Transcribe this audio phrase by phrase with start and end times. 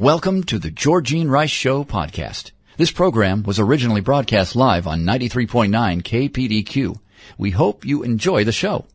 [0.00, 2.50] Welcome to the Georgene Rice Show podcast.
[2.76, 5.70] This program was originally broadcast live on 93.9
[6.02, 6.98] KPDQ.
[7.38, 8.86] We hope you enjoy the show.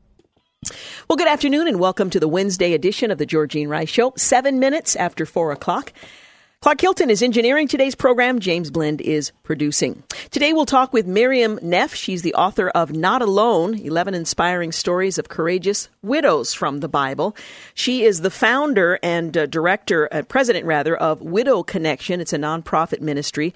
[1.07, 4.11] Well, good afternoon and welcome to the Wednesday edition of the Georgene Rice Show.
[4.17, 5.93] Seven minutes after four o'clock.
[6.61, 8.41] Clark Hilton is engineering today's program.
[8.41, 10.03] James Blend is producing.
[10.29, 11.95] Today we'll talk with Miriam Neff.
[11.95, 17.33] She's the author of Not Alone 11 Inspiring Stories of Courageous Widows from the Bible.
[17.75, 22.19] She is the founder and uh, director, uh, president rather, of Widow Connection.
[22.19, 23.53] It's a nonprofit ministry.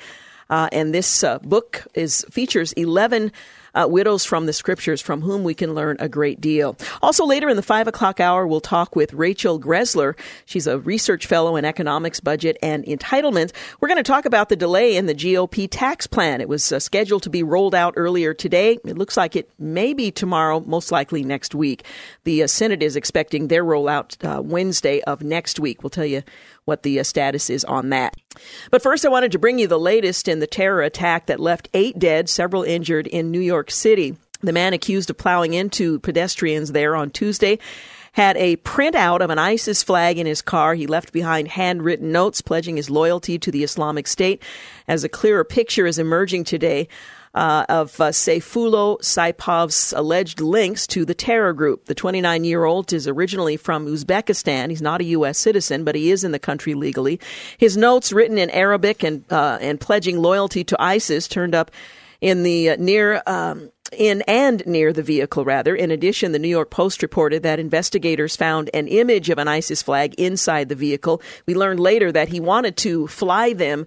[0.50, 3.34] Uh, and this uh, book is features 11
[3.76, 6.78] uh, widows from the scriptures from whom we can learn a great deal.
[7.02, 10.18] Also, later in the five o'clock hour, we'll talk with Rachel Greszler.
[10.46, 13.52] She's a research fellow in economics, budget, and entitlement.
[13.80, 16.42] We're going to talk about the delay in the GOP tax plan.
[16.42, 18.78] It was uh, scheduled to be rolled out earlier today.
[18.86, 21.84] It looks like it may be tomorrow, most likely next week.
[22.24, 25.84] The uh, Senate is expecting their rollout uh, Wednesday of next week.
[25.84, 26.24] We'll tell you
[26.66, 28.16] what the uh, status is on that.
[28.72, 31.70] But first, I wanted to bring you the latest in the terror attack that left
[31.74, 34.16] eight dead, several injured in New York City.
[34.42, 37.60] The man accused of plowing into pedestrians there on Tuesday
[38.14, 40.76] had a printout of an ISIS flag in his car.
[40.76, 44.42] He left behind handwritten notes pledging his loyalty to the Islamic State.
[44.88, 46.88] As a clearer picture is emerging today,
[47.34, 51.86] uh, of uh, Sayfullo Saipov's alleged links to the terror group.
[51.86, 54.70] The 29 year old is originally from Uzbekistan.
[54.70, 55.38] He's not a U.S.
[55.38, 57.20] citizen, but he is in the country legally.
[57.58, 61.72] His notes, written in Arabic and, uh, and pledging loyalty to ISIS, turned up
[62.22, 65.76] in the uh, near um, in and near the vehicle, rather.
[65.76, 69.82] In addition, the New York Post reported that investigators found an image of an ISIS
[69.82, 71.22] flag inside the vehicle.
[71.46, 73.86] We learned later that he wanted to fly them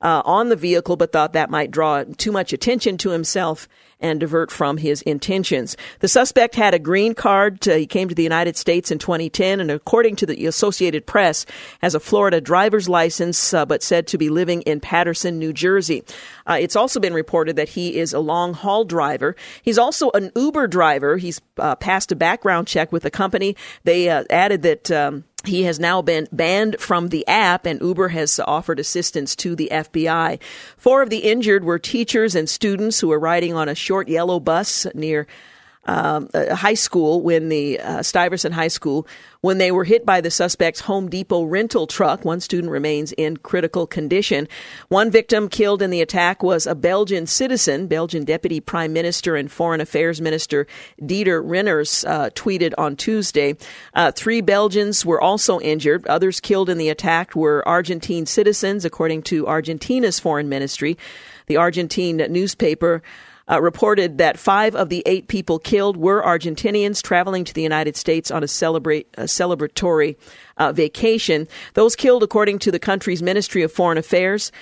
[0.00, 3.68] uh, on the vehicle, but thought that might draw too much attention to himself
[4.00, 5.76] and divert from his intentions.
[6.00, 7.60] The suspect had a green card.
[7.62, 11.46] To, he came to the United States in 2010, and according to the Associated Press,
[11.82, 16.04] has a Florida driver's license, uh, but said to be living in Paterson, New Jersey.
[16.46, 19.34] Uh, it's also been reported that he is a long haul driver.
[19.62, 21.16] He's also an Uber driver.
[21.16, 23.56] He's uh, passed a background check with the company.
[23.84, 24.90] They uh, added that.
[24.90, 29.54] Um, he has now been banned from the app, and Uber has offered assistance to
[29.54, 30.40] the FBI.
[30.76, 34.40] Four of the injured were teachers and students who were riding on a short yellow
[34.40, 35.26] bus near
[35.88, 39.06] um, high school when the uh, Stuyvesant High School
[39.40, 42.24] when they were hit by the suspect's Home Depot rental truck.
[42.24, 44.48] One student remains in critical condition.
[44.88, 47.86] One victim killed in the attack was a Belgian citizen.
[47.86, 50.66] Belgian Deputy Prime Minister and Foreign Affairs Minister
[51.04, 53.56] Didier Reynders uh, tweeted on Tuesday.
[53.94, 56.06] Uh, three Belgians were also injured.
[56.06, 60.98] Others killed in the attack were Argentine citizens, according to Argentina's foreign ministry.
[61.46, 63.02] The Argentine newspaper
[63.50, 67.96] uh, reported that five of the eight people killed were Argentinians traveling to the United
[67.96, 70.16] States on a, celebrate, a celebratory
[70.56, 71.48] uh, vacation.
[71.74, 74.52] Those killed, according to the country's Ministry of Foreign Affairs,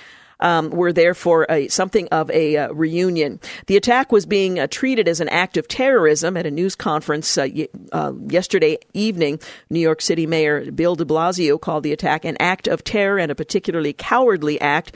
[0.41, 3.41] um, were there for a, something of a uh, reunion.
[3.67, 7.39] The attack was being uh, treated as an act of terrorism at a news conference
[7.39, 9.41] uh, y- uh, yesterday evening.
[9.71, 13.33] New York City Mayor Bill de Blasio called the attack an act of terror and
[13.33, 14.95] a particularly cowardly act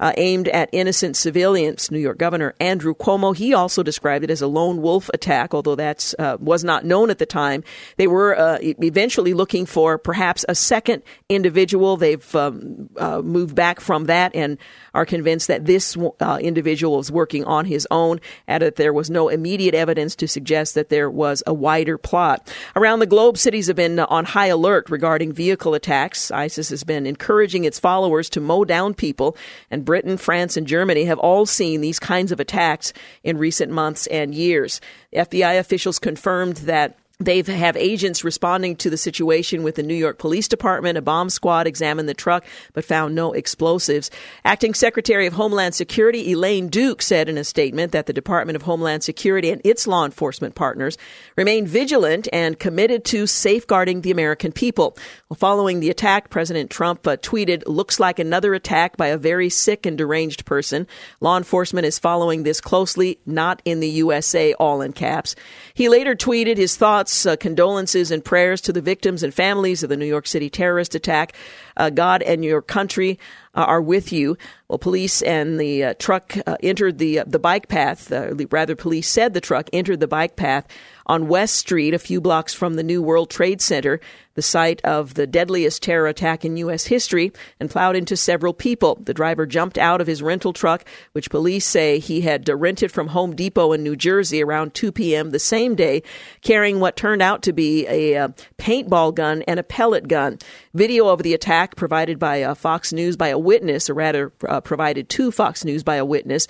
[0.00, 1.90] uh, aimed at innocent civilians.
[1.90, 5.74] New York Governor Andrew Cuomo he also described it as a lone wolf attack, although
[5.74, 7.64] that uh, was not known at the time.
[7.96, 11.96] They were uh, eventually looking for perhaps a second individual.
[11.96, 14.58] They've um, uh, moved back from that and
[14.94, 19.10] are convinced that this uh, individual was working on his own, and that there was
[19.10, 22.52] no immediate evidence to suggest that there was a wider plot.
[22.74, 26.30] Around the globe, cities have been on high alert regarding vehicle attacks.
[26.30, 29.36] ISIS has been encouraging its followers to mow down people
[29.70, 32.92] and Britain, France, and Germany have all seen these kinds of attacks
[33.24, 34.82] in recent months and years.
[35.14, 40.18] FBI officials confirmed that they have agents responding to the situation with the New York
[40.18, 40.96] Police Department.
[40.96, 42.44] A bomb squad examined the truck
[42.74, 44.08] but found no explosives.
[44.44, 48.62] Acting Secretary of Homeland Security Elaine Duke said in a statement that the Department of
[48.62, 50.96] Homeland Security and its law enforcement partners
[51.34, 54.96] remain vigilant and committed to safeguarding the American people.
[55.28, 59.50] Well, following the attack, President Trump uh, tweeted, looks like another attack by a very
[59.50, 60.86] sick and deranged person.
[61.20, 65.34] Law enforcement is following this closely, not in the USA, all in caps.
[65.78, 69.88] He later tweeted his thoughts uh, condolences, and prayers to the victims and families of
[69.88, 71.34] the New York City terrorist attack.
[71.76, 73.16] Uh, God and your country
[73.54, 74.36] uh, are with you.
[74.68, 78.10] Well, police and the uh, truck uh, entered the the bike path.
[78.10, 80.66] rather, police said the truck entered the bike path
[81.08, 83.98] on West Street, a few blocks from the New World Trade Center,
[84.34, 86.86] the site of the deadliest terror attack in U.S.
[86.86, 88.98] history, and plowed into several people.
[89.02, 93.08] The driver jumped out of his rental truck, which police say he had rented from
[93.08, 95.30] Home Depot in New Jersey around 2 p.m.
[95.30, 96.02] the same day,
[96.42, 98.28] carrying what turned out to be a, uh,
[98.58, 100.38] paintball gun and a pellet gun.
[100.74, 104.57] Video of the attack provided by uh, Fox News by a witness, or rather, uh,
[104.60, 106.48] provided to Fox News by a witness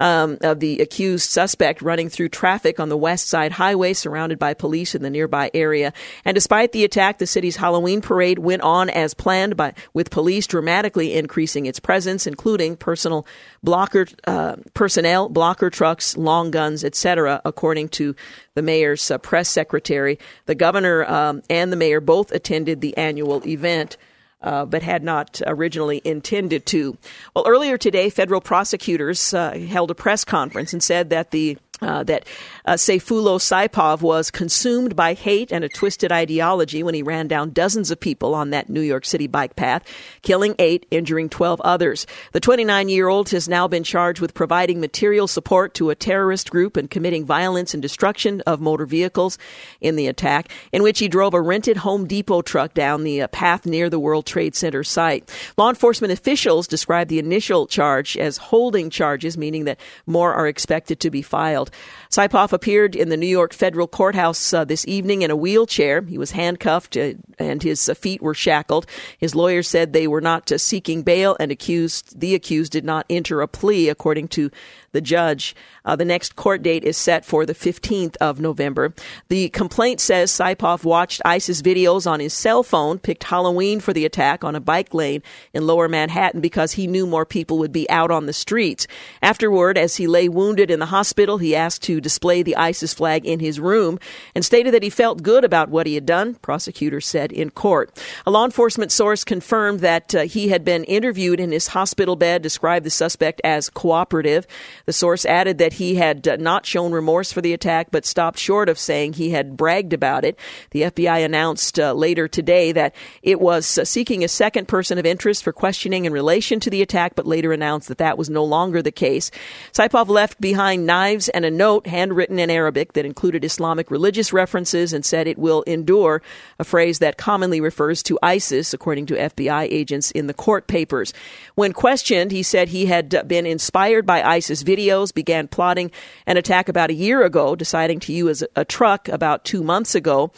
[0.00, 4.54] um, of the accused suspect running through traffic on the West Side Highway, surrounded by
[4.54, 5.92] police in the nearby area.
[6.24, 10.46] And despite the attack, the city's Halloween parade went on as planned, by with police
[10.46, 13.26] dramatically increasing its presence, including personal
[13.62, 17.40] blocker uh, personnel, blocker trucks, long guns, etc.
[17.44, 18.14] According to
[18.54, 23.46] the mayor's uh, press secretary, the governor um, and the mayor both attended the annual
[23.46, 23.96] event
[24.42, 26.96] uh, but had not originally intended to.
[27.34, 32.02] Well, earlier today, federal prosecutors uh, held a press conference and said that the uh,
[32.04, 32.26] that
[32.64, 37.50] uh, Sayfullo Saipov was consumed by hate and a twisted ideology when he ran down
[37.50, 39.84] dozens of people on that New York City bike path,
[40.22, 42.06] killing eight, injuring 12 others.
[42.32, 46.50] The 29 year old has now been charged with providing material support to a terrorist
[46.50, 49.38] group and committing violence and destruction of motor vehicles
[49.80, 53.28] in the attack, in which he drove a rented Home Depot truck down the uh,
[53.28, 55.30] path near the World Trade Center site.
[55.56, 61.00] Law enforcement officials described the initial charge as holding charges, meaning that more are expected
[61.00, 62.05] to be filed world.
[62.10, 66.02] Saipov appeared in the New York federal courthouse uh, this evening in a wheelchair.
[66.02, 68.86] He was handcuffed uh, and his uh, feet were shackled.
[69.18, 73.06] His lawyers said they were not uh, seeking bail and accused the accused did not
[73.10, 74.50] enter a plea according to
[74.92, 75.54] the judge.
[75.84, 78.94] Uh, the next court date is set for the 15th of November.
[79.28, 84.06] The complaint says Saipov watched ISIS videos on his cell phone, picked Halloween for the
[84.06, 85.22] attack on a bike lane
[85.52, 88.86] in lower Manhattan because he knew more people would be out on the streets.
[89.22, 93.26] Afterward, as he lay wounded in the hospital, he asked to display the ISIS flag
[93.26, 93.98] in his room
[94.34, 97.90] and stated that he felt good about what he had done, prosecutors said in court.
[98.26, 102.42] A law enforcement source confirmed that uh, he had been interviewed in his hospital bed,
[102.42, 104.46] described the suspect as cooperative.
[104.86, 108.38] The source added that he had uh, not shown remorse for the attack, but stopped
[108.38, 110.38] short of saying he had bragged about it.
[110.70, 115.06] The FBI announced uh, later today that it was uh, seeking a second person of
[115.06, 118.44] interest for questioning in relation to the attack, but later announced that that was no
[118.44, 119.30] longer the case.
[119.72, 124.92] Saipov left behind knives and a note handwritten in Arabic that included Islamic religious references
[124.92, 126.22] and said it will endure,
[126.58, 131.12] a phrase that commonly refers to ISIS, according to FBI agents in the court papers.
[131.54, 135.90] When questioned, he said he had been inspired by ISIS videos videos, began plotting
[136.26, 140.30] an attack about a year ago, deciding to use a truck about two months ago.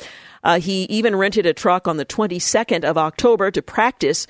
[0.44, 4.26] Uh, he even rented a truck on the 22nd of October to practice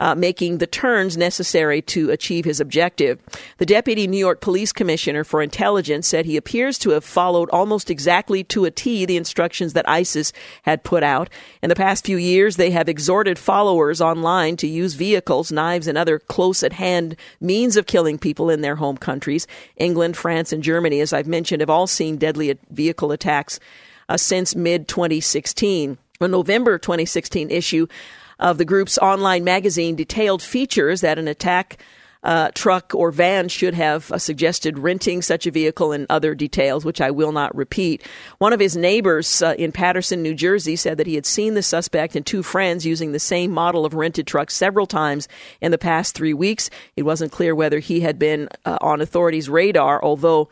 [0.00, 3.20] uh, making the turns necessary to achieve his objective.
[3.58, 7.90] The deputy New York Police Commissioner for Intelligence said he appears to have followed almost
[7.90, 10.32] exactly to a T the instructions that ISIS
[10.62, 11.28] had put out.
[11.62, 15.98] In the past few years, they have exhorted followers online to use vehicles, knives, and
[15.98, 19.46] other close at hand means of killing people in their home countries.
[19.76, 23.60] England, France, and Germany, as I've mentioned, have all seen deadly vehicle attacks
[24.08, 25.98] uh, since mid 2016.
[26.22, 27.86] A November 2016 issue
[28.40, 31.78] of the group's online magazine detailed features that an attack
[32.22, 36.84] uh, truck or van should have uh, suggested renting such a vehicle and other details,
[36.84, 38.06] which I will not repeat.
[38.38, 41.62] One of his neighbors uh, in Paterson, New Jersey, said that he had seen the
[41.62, 45.28] suspect and two friends using the same model of rented truck several times
[45.60, 46.68] in the past three weeks.
[46.96, 50.50] It wasn't clear whether he had been uh, on authorities' radar, although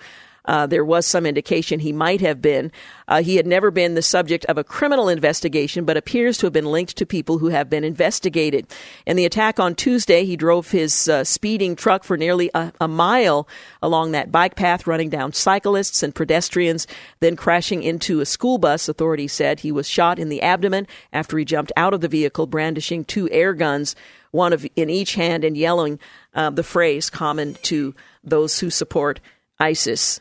[0.49, 2.73] uh, there was some indication he might have been.
[3.07, 6.53] Uh, he had never been the subject of a criminal investigation, but appears to have
[6.55, 8.67] been linked to people who have been investigated.
[9.05, 12.89] In the attack on Tuesday, he drove his uh, speeding truck for nearly a, a
[12.89, 13.47] mile
[13.83, 16.87] along that bike path, running down cyclists and pedestrians,
[17.21, 18.89] then crashing into a school bus.
[18.89, 22.47] Authorities said he was shot in the abdomen after he jumped out of the vehicle,
[22.47, 23.95] brandishing two air guns
[24.31, 25.99] one of in each hand and yelling
[26.35, 29.21] uh, the phrase common to those who support
[29.61, 30.21] ISIS.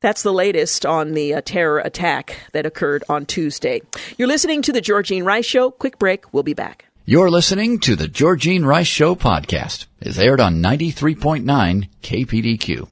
[0.00, 3.80] That's the latest on the uh, terror attack that occurred on Tuesday.
[4.18, 5.70] You're listening to the Georgene Rice Show.
[5.70, 6.32] Quick break.
[6.32, 6.86] We'll be back.
[7.04, 9.86] You're listening to the Georgene Rice Show podcast.
[10.00, 12.88] It's aired on 93.9 KPDQ.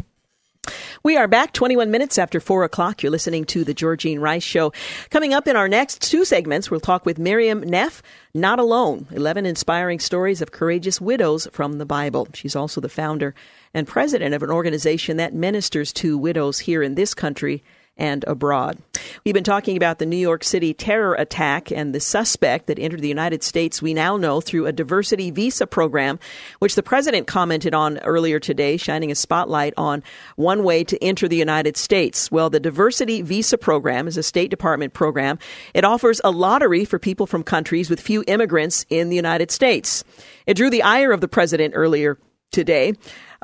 [1.02, 3.02] We are back 21 minutes after 4 o'clock.
[3.02, 4.72] You're listening to the Georgene Rice Show.
[5.10, 8.02] Coming up in our next two segments, we'll talk with Miriam Neff,
[8.32, 12.28] Not Alone 11 Inspiring Stories of Courageous Widows from the Bible.
[12.32, 13.34] She's also the founder
[13.74, 17.62] and president of an organization that ministers to widows here in this country
[17.96, 18.78] and abroad.
[19.24, 23.00] We've been talking about the New York City terror attack and the suspect that entered
[23.00, 26.18] the United States, we now know through a diversity visa program,
[26.58, 30.02] which the president commented on earlier today, shining a spotlight on
[30.36, 32.32] one way to enter the United States.
[32.32, 35.38] Well, the diversity visa program is a State Department program.
[35.72, 40.02] It offers a lottery for people from countries with few immigrants in the United States.
[40.46, 42.18] It drew the ire of the president earlier
[42.50, 42.94] today.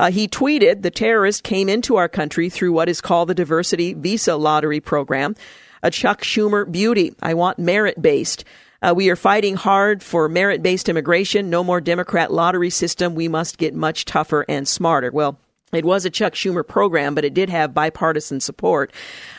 [0.01, 3.93] Uh, he tweeted the terrorist came into our country through what is called the Diversity
[3.93, 5.37] Visa Lottery Program,
[5.83, 7.15] a Chuck Schumer beauty.
[7.21, 8.45] I want merit based.
[8.81, 11.51] Uh, we are fighting hard for merit based immigration.
[11.51, 13.15] No more Democrat lottery system.
[13.15, 15.11] We must get much tougher and smarter.
[15.11, 15.39] Well,
[15.73, 18.93] it was a Chuck Schumer program, but it did have bipartisan support.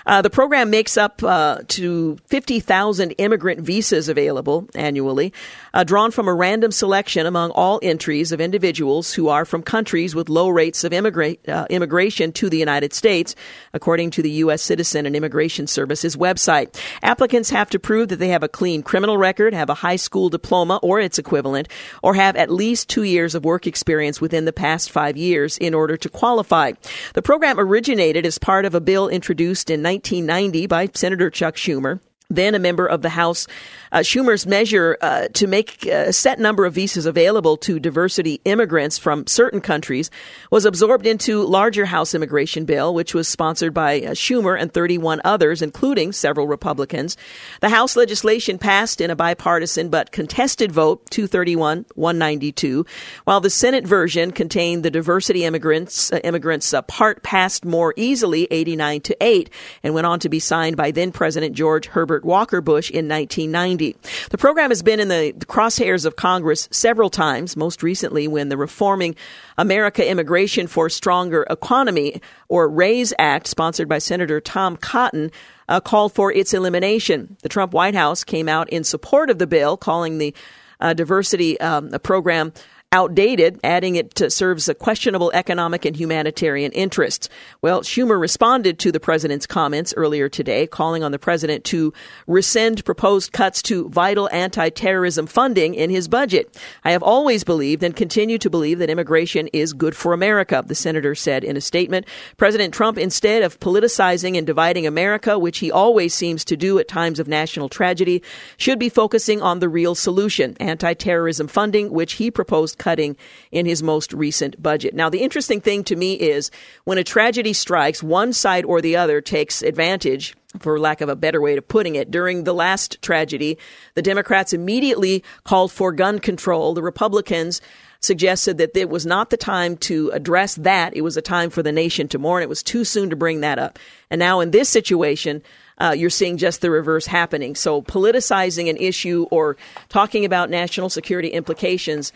[0.06, 5.34] Uh, the program makes up uh, to 50,000 immigrant visas available annually,
[5.74, 10.16] uh, drawn from a random selection among all entries of individuals who are from countries
[10.16, 13.36] with low rates of immigra- uh, immigration to the United States,
[13.74, 14.62] according to the U.S.
[14.62, 16.80] Citizen and Immigration Services website.
[17.04, 20.30] Applicants have to prove that they have a clean criminal record, have a high school
[20.30, 21.68] diploma or its equivalent,
[22.02, 25.74] or have at least two years of work experience within the past five years in
[25.74, 26.74] order to qualify.
[27.16, 32.00] The program originated as part of a bill introduced in 1990 by Senator Chuck Schumer
[32.36, 33.48] then a member of the House,
[33.92, 38.98] uh, Schumer's measure uh, to make a set number of visas available to diversity immigrants
[38.98, 40.10] from certain countries
[40.50, 45.22] was absorbed into larger House immigration bill, which was sponsored by uh, Schumer and 31
[45.24, 47.18] others, including several Republicans.
[47.62, 52.86] The House legislation passed in a bipartisan but contested vote, 231, 192,
[53.26, 58.48] while the Senate version contained the diversity immigrants uh, immigrants uh, part passed more easily,
[58.52, 59.50] 89 to 8,
[59.84, 63.96] and went on to be signed by then President George Herbert Walker Bush in 1990.
[64.30, 68.58] The program has been in the crosshairs of Congress several times, most recently when the
[68.58, 69.16] Reforming
[69.58, 75.32] America Immigration for Stronger Economy, or RAISE Act, sponsored by Senator Tom Cotton,
[75.70, 77.38] uh, called for its elimination.
[77.44, 80.36] The Trump White House came out in support of the bill, calling the
[80.80, 82.54] uh, diversity um, program
[82.94, 87.30] outdated, adding it to serves a questionable economic and humanitarian interests.
[87.62, 91.94] Well, Schumer responded to the president's comments earlier today, calling on the president to
[92.28, 96.62] rescind proposed cuts to vital anti-terrorism funding in his budget.
[96.84, 100.76] I have always believed and continue to believe that immigration is good for America, the
[100.76, 102.06] senator said in a statement.
[102.36, 106.90] President Trump, instead of politicizing and dividing America, which he always seems to do at
[106.90, 108.22] times of national tragedy,
[108.58, 113.16] should be focusing on the real solution, anti-terrorism funding, which he proposed cutting
[113.52, 114.96] in his most recent budget.
[114.96, 116.50] Now, the interesting thing to me is
[116.84, 121.16] when a tragedy strikes, one side or the other takes advantage for lack of a
[121.16, 122.10] better way of putting it.
[122.10, 123.58] During the last tragedy,
[123.94, 126.74] the Democrats immediately called for gun control.
[126.74, 127.62] The Republicans
[128.02, 130.96] suggested that it was not the time to address that.
[130.96, 132.42] It was a time for the nation to mourn.
[132.42, 133.78] It was too soon to bring that up.
[134.10, 135.44] And now in this situation,
[135.78, 137.56] uh, you're seeing just the reverse happening.
[137.56, 139.56] So politicizing an issue or
[139.90, 142.12] talking about national security implications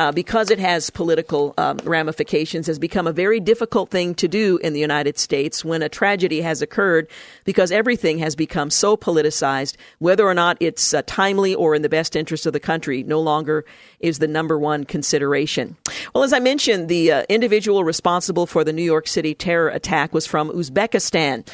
[0.00, 4.56] uh, because it has political um, ramifications, has become a very difficult thing to do
[4.62, 7.06] in the United States when a tragedy has occurred
[7.44, 9.76] because everything has become so politicized.
[9.98, 13.20] Whether or not it's uh, timely or in the best interest of the country no
[13.20, 13.66] longer
[14.00, 15.76] is the number one consideration.
[16.14, 20.14] Well, as I mentioned, the uh, individual responsible for the New York City terror attack
[20.14, 21.46] was from Uzbekistan.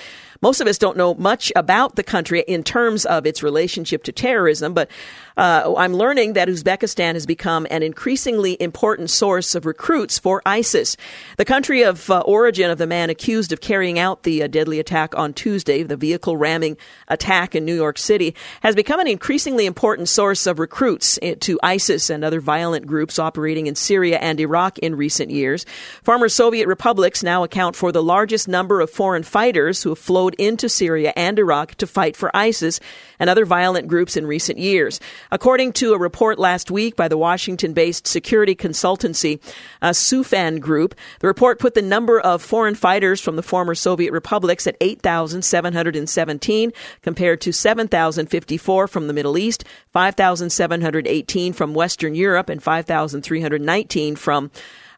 [0.43, 4.13] Most of us don't know much about the country in terms of its relationship to
[4.13, 4.91] terrorism, but
[5.37, 10.97] uh, I'm learning that Uzbekistan has become an increasingly important source of recruits for ISIS.
[11.37, 14.81] The country of uh, origin of the man accused of carrying out the uh, deadly
[14.81, 16.79] attack on Tuesday, the vehicle ramming
[17.09, 21.61] attack in New York City, has become an increasingly important source of recruits eh, to
[21.63, 25.67] ISIS and other violent groups operating in Syria and Iraq in recent years.
[26.03, 30.35] Former Soviet republics now account for the largest number of foreign fighters who have flowed
[30.39, 32.81] into Syria and Iraq to fight for ISIS
[33.19, 34.99] and other violent groups in recent years.
[35.31, 39.41] According to a report last week by the Washington based security consultancy
[39.83, 44.13] uh, Soufan Group, the report put the number of foreign fighters from the former Soviet
[44.13, 52.63] republics at 8,717 compared to 7,054 from the Middle East, 5,718 from Western Europe, and
[52.63, 54.51] 5,319 from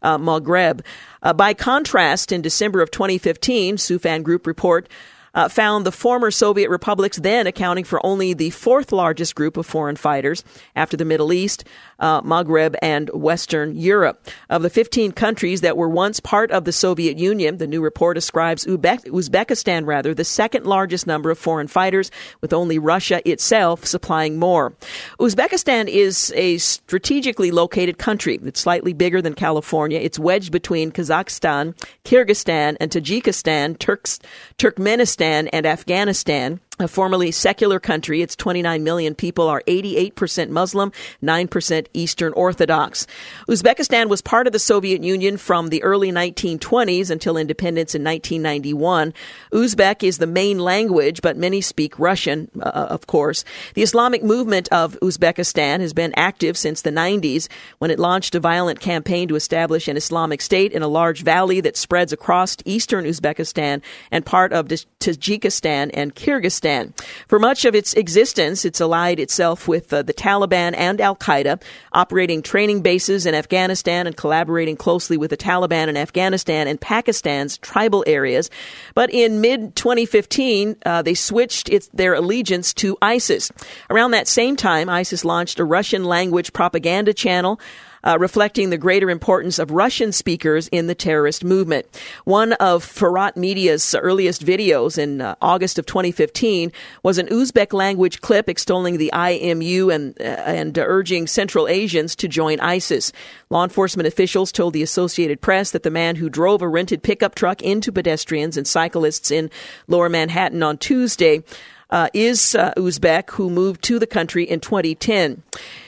[0.03, 0.83] uh, Maghreb.
[1.23, 4.89] Uh, by contrast, in December of 2015, Soufan Group report
[5.35, 9.67] uh, found the former Soviet republics then accounting for only the fourth largest group of
[9.67, 10.45] foreign fighters
[10.75, 11.65] after the Middle East,
[11.99, 14.29] uh, Maghreb, and Western Europe.
[14.51, 18.17] Of the 15 countries that were once part of the Soviet Union, the new report
[18.17, 23.85] ascribes Uzbek- Uzbekistan, rather, the second largest number of foreign fighters, with only Russia itself
[23.85, 24.75] supplying more.
[25.21, 28.39] Uzbekistan is a strategically located country.
[28.45, 29.99] It's slightly bigger than California.
[29.99, 31.75] It's wedged between Kazakhstan,
[32.05, 34.19] Kyrgyzstan, and Tajikistan, Turks,
[34.59, 38.23] Turkmenistan, and Afghanistan a formerly secular country.
[38.23, 40.93] Its 29 million people are 88% Muslim,
[41.23, 43.07] 9% Eastern Orthodox.
[43.49, 49.13] Uzbekistan was part of the Soviet Union from the early 1920s until independence in 1991.
[49.53, 53.45] Uzbek is the main language, but many speak Russian, uh, of course.
[53.75, 58.41] The Islamic movement of Uzbekistan has been active since the 90s when it launched a
[58.41, 63.05] violent campaign to establish an Islamic state in a large valley that spreads across eastern
[63.05, 66.68] Uzbekistan and part of Tajikistan and Kyrgyzstan.
[66.69, 66.95] Afghanistan.
[67.27, 71.61] For much of its existence, it's allied itself with uh, the Taliban and Al Qaeda,
[71.93, 77.59] operating training bases in Afghanistan and collaborating closely with the Taliban in Afghanistan and Pakistan's
[77.59, 78.51] tribal areas.
[78.95, 83.51] But in mid 2015, uh, they switched its, their allegiance to ISIS.
[83.91, 87.61] Around that same time, ISIS launched a Russian language propaganda channel
[88.05, 91.87] uh, reflecting the greater importance of Russian speakers in the terrorist movement.
[92.25, 98.21] One of Furat Media's earliest videos in uh, August of 2015 was an Uzbek language
[98.21, 103.13] clip extolling the IMU and, uh, and urging Central Asians to join ISIS.
[103.51, 107.35] Law enforcement officials told the Associated Press that the man who drove a rented pickup
[107.35, 109.51] truck into pedestrians and cyclists in
[109.87, 111.43] lower Manhattan on Tuesday
[111.91, 115.43] uh, is uh, Uzbek, who moved to the country in 2010.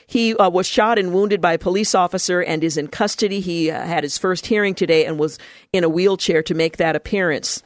[0.07, 3.41] He uh, was shot and wounded by a police officer and is in custody.
[3.41, 5.39] He uh, had his first hearing today and was
[5.73, 7.63] in a wheelchair to make that appearance.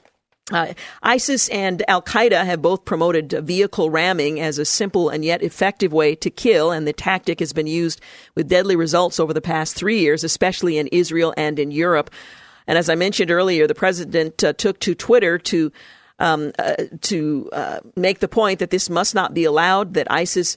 [0.52, 5.42] Uh, ISIS and Al Qaeda have both promoted vehicle ramming as a simple and yet
[5.42, 7.98] effective way to kill, and the tactic has been used
[8.34, 12.10] with deadly results over the past three years, especially in Israel and in Europe.
[12.66, 15.72] And as I mentioned earlier, the president uh, took to Twitter to
[16.18, 19.94] um, uh, to uh, make the point that this must not be allowed.
[19.94, 20.56] That ISIS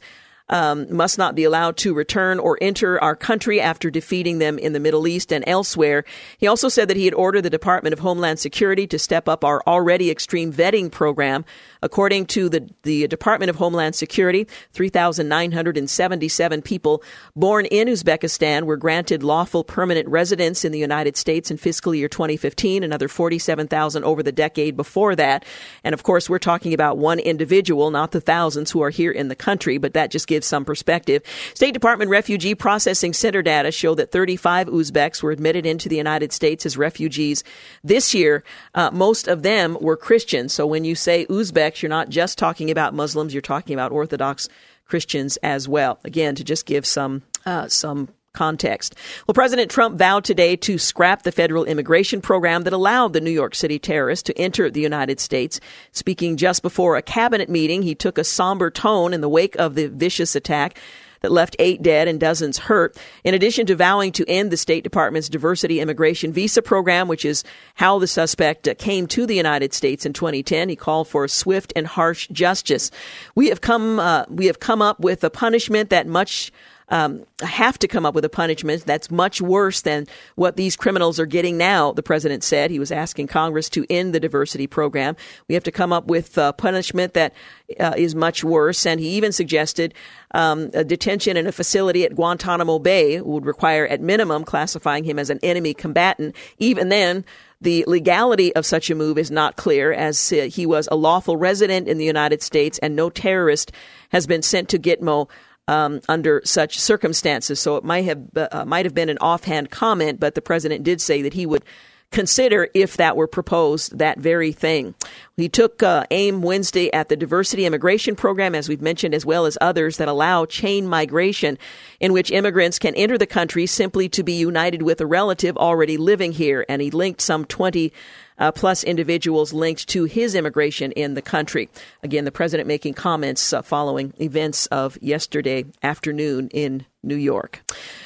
[0.49, 4.73] um, must not be allowed to return or enter our country after defeating them in
[4.73, 6.05] the Middle East and elsewhere.
[6.37, 9.43] He also said that he had ordered the Department of Homeland Security to step up
[9.43, 11.43] our already extreme vetting program
[11.81, 17.03] According to the, the Department of Homeland Security, 3,977 people
[17.35, 22.07] born in Uzbekistan were granted lawful permanent residence in the United States in fiscal year
[22.07, 25.45] 2015, another 47,000 over the decade before that.
[25.83, 29.27] And of course, we're talking about one individual, not the thousands who are here in
[29.27, 31.23] the country, but that just gives some perspective.
[31.53, 36.31] State Department Refugee Processing Center data show that 35 Uzbeks were admitted into the United
[36.31, 37.43] States as refugees
[37.83, 38.43] this year.
[38.73, 40.53] Uh, most of them were Christians.
[40.53, 44.49] So when you say Uzbek, you're not just talking about Muslims, you're talking about Orthodox
[44.85, 45.99] Christians as well.
[46.03, 48.93] Again, to just give some uh, some context.
[49.25, 53.31] Well, President Trump vowed today to scrap the federal immigration program that allowed the New
[53.31, 55.59] York City terrorists to enter the United States.
[55.91, 59.73] Speaking just before a cabinet meeting, he took a somber tone in the wake of
[59.73, 60.77] the vicious attack
[61.21, 62.97] that left eight dead and dozens hurt.
[63.23, 67.43] In addition to vowing to end the State Department's diversity immigration visa program, which is
[67.75, 71.87] how the suspect came to the United States in 2010, he called for swift and
[71.87, 72.91] harsh justice.
[73.35, 76.51] We have come, uh, we have come up with a punishment that much
[76.89, 81.19] um, have to come up with a punishment that's much worse than what these criminals
[81.19, 82.71] are getting now, the president said.
[82.71, 85.15] He was asking Congress to end the diversity program.
[85.47, 87.33] We have to come up with a punishment that
[87.79, 88.85] uh, is much worse.
[88.85, 89.93] And he even suggested
[90.31, 95.19] um, a detention in a facility at Guantanamo Bay would require, at minimum, classifying him
[95.19, 96.35] as an enemy combatant.
[96.57, 97.25] Even then,
[97.59, 101.37] the legality of such a move is not clear, as uh, he was a lawful
[101.37, 103.71] resident in the United States and no terrorist
[104.09, 105.27] has been sent to Gitmo
[105.67, 107.59] um, under such circumstances.
[107.59, 111.01] So it might have uh, might have been an offhand comment, but the president did
[111.01, 111.63] say that he would
[112.11, 114.95] consider if that were proposed that very thing.
[115.35, 119.45] He took uh, aim Wednesday at the diversity immigration program, as we've mentioned, as well
[119.45, 121.57] as others that allow chain migration,
[121.99, 125.97] in which immigrants can enter the country simply to be united with a relative already
[125.97, 126.65] living here.
[126.69, 127.91] And he linked some 20
[128.39, 131.69] uh, plus individuals linked to his immigration in the country.
[132.03, 137.63] Again, the president making comments uh, following events of yesterday afternoon in New York.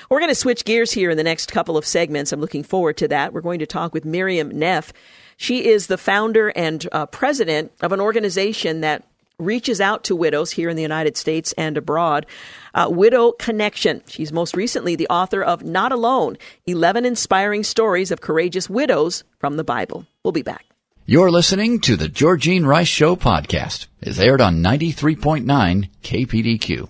[0.09, 2.31] We're going to switch gears here in the next couple of segments.
[2.31, 3.33] I'm looking forward to that.
[3.33, 4.93] We're going to talk with Miriam Neff.
[5.37, 9.03] She is the founder and uh, president of an organization that
[9.41, 12.25] reaches out to widows here in the United States and abroad.
[12.73, 14.03] Uh, Widow Connection.
[14.07, 19.57] She's most recently the author of Not Alone 11 Inspiring Stories of Courageous Widows from
[19.57, 20.05] the Bible.
[20.23, 20.65] We'll be back.
[21.07, 23.87] You're listening to the Georgene Rice Show podcast.
[24.01, 26.87] It's aired on 93.9 KPDQ.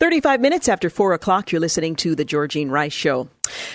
[0.00, 3.28] 35 minutes after 4 o'clock, you're listening to The Georgene Rice Show.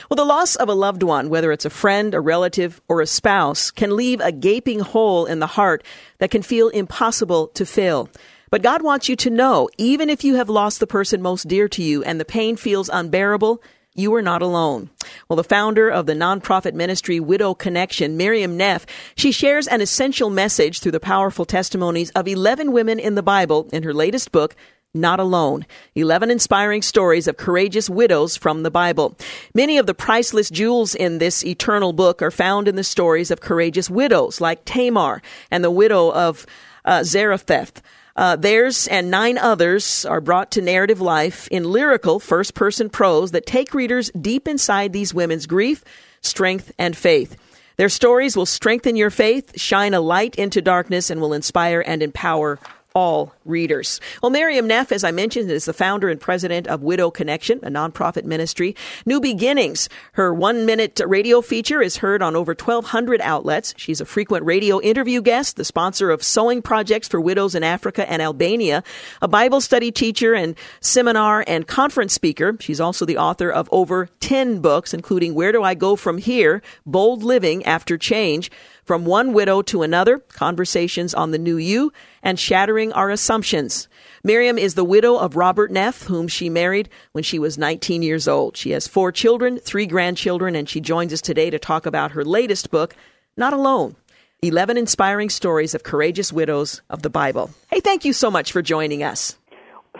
[0.09, 3.07] Well, the loss of a loved one, whether it's a friend, a relative, or a
[3.07, 5.81] spouse, can leave a gaping hole in the heart
[6.17, 8.09] that can feel impossible to fill.
[8.51, 11.69] But God wants you to know, even if you have lost the person most dear
[11.69, 13.63] to you and the pain feels unbearable,
[13.99, 14.89] You are not alone.
[15.27, 20.29] Well, the founder of the nonprofit ministry Widow Connection, Miriam Neff, she shares an essential
[20.29, 24.55] message through the powerful testimonies of 11 women in the Bible in her latest book,
[24.93, 29.17] not Alone 11 inspiring stories of courageous widows from the Bible.
[29.53, 33.41] Many of the priceless jewels in this eternal book are found in the stories of
[33.41, 36.45] courageous widows like Tamar and the widow of
[36.85, 37.81] uh, Zarephath.
[38.19, 43.31] Uh, theirs and nine others are brought to narrative life in lyrical first person prose
[43.31, 45.85] that take readers deep inside these women's grief,
[46.19, 47.37] strength, and faith.
[47.77, 52.03] Their stories will strengthen your faith, shine a light into darkness, and will inspire and
[52.03, 52.59] empower
[52.95, 54.01] all readers.
[54.21, 57.69] Well, Miriam Neff, as I mentioned, is the founder and president of Widow Connection, a
[57.69, 58.75] nonprofit ministry.
[59.05, 63.73] New Beginnings, her one minute radio feature is heard on over 1,200 outlets.
[63.77, 68.09] She's a frequent radio interview guest, the sponsor of sewing projects for widows in Africa
[68.09, 68.83] and Albania,
[69.21, 72.57] a Bible study teacher and seminar and conference speaker.
[72.59, 76.61] She's also the author of over 10 books, including Where Do I Go From Here?
[76.85, 78.49] Bold Living After Change.
[78.89, 83.87] From One Widow to Another, Conversations on the New You, and Shattering Our Assumptions.
[84.23, 88.27] Miriam is the widow of Robert Neff, whom she married when she was 19 years
[88.27, 88.57] old.
[88.57, 92.25] She has four children, three grandchildren, and she joins us today to talk about her
[92.25, 92.95] latest book,
[93.37, 93.95] Not Alone
[94.41, 97.51] 11 Inspiring Stories of Courageous Widows of the Bible.
[97.69, 99.37] Hey, thank you so much for joining us.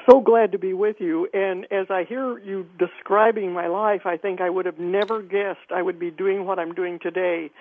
[0.09, 1.27] So glad to be with you.
[1.31, 5.71] And as I hear you describing my life, I think I would have never guessed
[5.71, 7.51] I would be doing what I'm doing today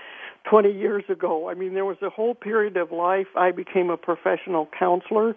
[0.49, 1.49] 20 years ago.
[1.49, 3.27] I mean, there was a whole period of life.
[3.37, 5.35] I became a professional counselor.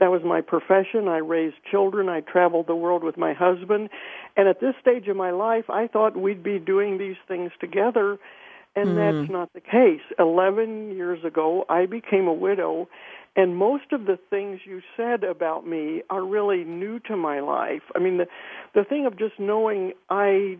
[0.00, 1.08] That was my profession.
[1.08, 2.08] I raised children.
[2.08, 3.90] I traveled the world with my husband.
[4.36, 8.18] And at this stage of my life, I thought we'd be doing these things together.
[8.76, 8.96] And mm.
[9.20, 10.02] that's not the case.
[10.18, 12.88] 11 years ago, I became a widow.
[13.36, 17.82] And most of the things you said about me are really new to my life.
[17.94, 18.26] I mean, the
[18.74, 20.56] the thing of just knowing I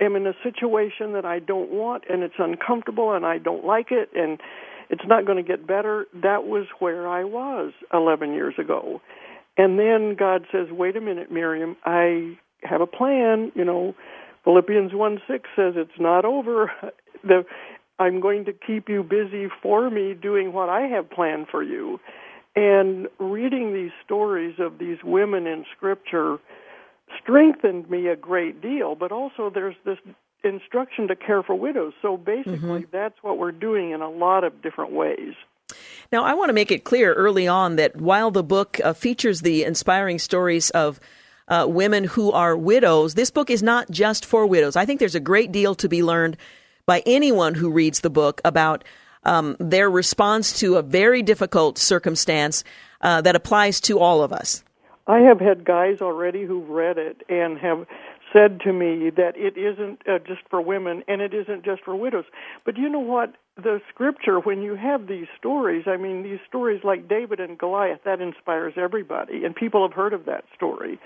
[0.00, 3.90] am in a situation that I don't want and it's uncomfortable and I don't like
[3.90, 4.40] it and
[4.90, 6.06] it's not going to get better.
[6.14, 9.00] That was where I was 11 years ago.
[9.56, 13.52] And then God says, wait a minute, Miriam, I have a plan.
[13.54, 13.94] You know,
[14.44, 16.70] Philippians 1 6 says it's not over.
[17.24, 17.44] The,
[17.98, 21.98] I'm going to keep you busy for me doing what I have planned for you.
[22.54, 26.36] And reading these stories of these women in Scripture,
[27.22, 29.98] strengthened me a great deal, but also there's this
[30.44, 31.92] instruction to care for widows.
[32.02, 32.90] So basically, mm-hmm.
[32.92, 35.34] that's what we're doing in a lot of different ways.
[36.12, 39.40] Now, I want to make it clear early on that while the book uh, features
[39.40, 41.00] the inspiring stories of
[41.48, 44.76] uh, women who are widows, this book is not just for widows.
[44.76, 46.36] I think there's a great deal to be learned
[46.86, 48.84] by anyone who reads the book about
[49.24, 52.62] um, their response to a very difficult circumstance
[53.00, 54.62] uh, that applies to all of us.
[55.06, 57.86] I have had guys already who've read it and have
[58.32, 61.94] said to me that it isn't uh, just for women and it isn't just for
[61.94, 62.24] widows.
[62.64, 63.34] But you know what?
[63.56, 68.00] The scripture, when you have these stories, I mean, these stories like David and Goliath,
[68.04, 70.98] that inspires everybody, and people have heard of that story.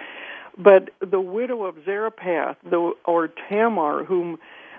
[0.58, 4.38] But the widow of Zarephath, the, or Tamar, whom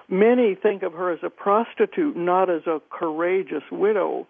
[0.09, 4.27] many think of her as a prostitute, not as a courageous widow,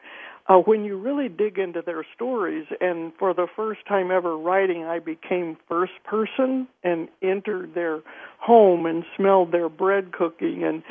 [0.47, 4.83] uh, when you really dig into their stories, and for the first time ever writing,
[4.83, 8.01] I became first person and entered their
[8.39, 10.83] home and smelled their bread cooking and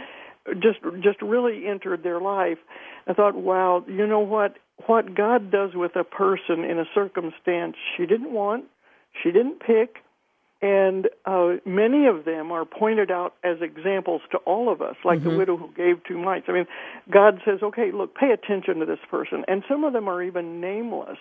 [0.62, 2.58] just just really entered their life.
[3.06, 4.56] I thought, wow, you know what?
[4.86, 8.64] What God does with a person in a circumstance she didn't want,
[9.22, 9.96] she didn't pick,
[10.62, 15.20] and uh, many of them are pointed out as examples to all of us, like
[15.20, 15.30] mm-hmm.
[15.30, 16.46] the widow who gave two mites.
[16.48, 16.66] I mean,
[17.10, 19.44] God says, okay, look, pay attention to this person.
[19.48, 21.18] And some of them are even nameless.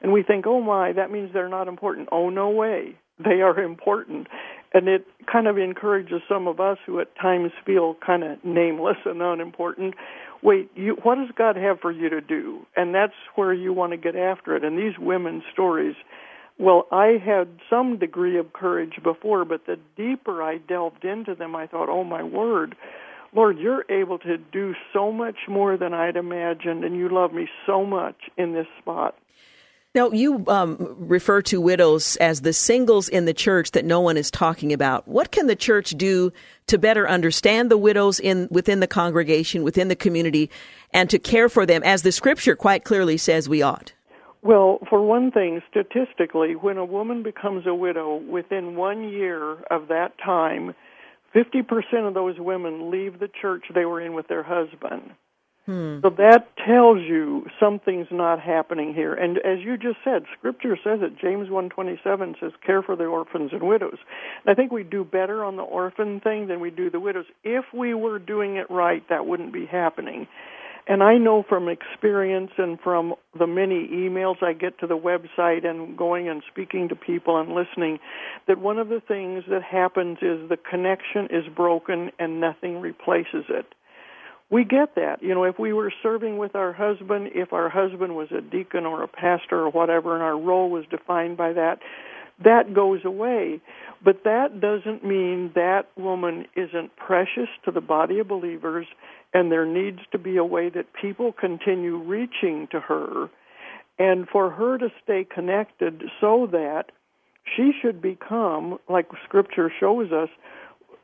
[0.00, 2.08] And we think, oh my, that means they're not important.
[2.12, 2.94] Oh, no way.
[3.18, 4.28] They are important.
[4.72, 8.98] And it kind of encourages some of us who at times feel kind of nameless
[9.04, 9.94] and unimportant.
[10.40, 12.64] Wait, you, what does God have for you to do?
[12.76, 14.62] And that's where you want to get after it.
[14.62, 15.96] And these women's stories
[16.58, 21.54] well, I had some degree of courage before, but the deeper I delved into them,
[21.54, 22.76] I thought, oh my word,
[23.32, 27.48] Lord, you're able to do so much more than I'd imagined, and you love me
[27.66, 29.16] so much in this spot.
[29.94, 34.16] Now, you um, refer to widows as the singles in the church that no one
[34.16, 35.08] is talking about.
[35.08, 36.32] What can the church do
[36.66, 40.50] to better understand the widows in within the congregation, within the community,
[40.92, 43.92] and to care for them, as the Scripture quite clearly says we ought?
[44.42, 49.88] Well, for one thing, statistically, when a woman becomes a widow, within one year of
[49.88, 50.74] that time,
[51.34, 55.10] 50% of those women leave the church they were in with their husband.
[55.68, 56.00] Hmm.
[56.00, 59.12] So that tells you something's not happening here.
[59.12, 61.18] And as you just said, Scripture says it.
[61.20, 63.98] James one twenty seven says, "Care for the orphans and widows."
[64.46, 67.26] And I think we do better on the orphan thing than we do the widows.
[67.44, 70.26] If we were doing it right, that wouldn't be happening.
[70.88, 75.66] And I know from experience and from the many emails I get to the website
[75.66, 77.98] and going and speaking to people and listening
[78.46, 83.44] that one of the things that happens is the connection is broken and nothing replaces
[83.50, 83.66] it
[84.50, 85.22] we get that.
[85.22, 88.86] You know, if we were serving with our husband, if our husband was a deacon
[88.86, 91.80] or a pastor or whatever, and our role was defined by that,
[92.42, 93.60] that goes away.
[94.02, 98.86] But that doesn't mean that woman isn't precious to the body of believers,
[99.34, 103.28] and there needs to be a way that people continue reaching to her,
[103.98, 106.92] and for her to stay connected so that
[107.56, 110.28] she should become, like Scripture shows us,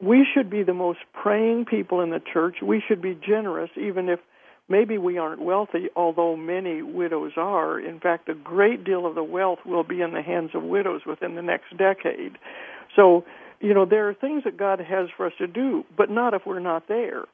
[0.00, 2.56] we should be the most praying people in the church.
[2.62, 4.20] We should be generous, even if
[4.68, 7.78] maybe we aren't wealthy, although many widows are.
[7.78, 11.02] In fact, a great deal of the wealth will be in the hands of widows
[11.06, 12.38] within the next decade.
[12.96, 13.24] So,
[13.60, 16.42] you know, there are things that God has for us to do, but not if
[16.46, 17.24] we're not there.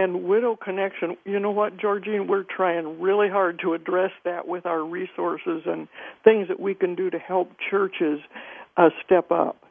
[0.00, 4.64] And widow connection, you know what, georgene we're trying really hard to address that with
[4.64, 5.88] our resources and
[6.24, 8.18] things that we can do to help churches
[8.78, 9.62] uh, step up.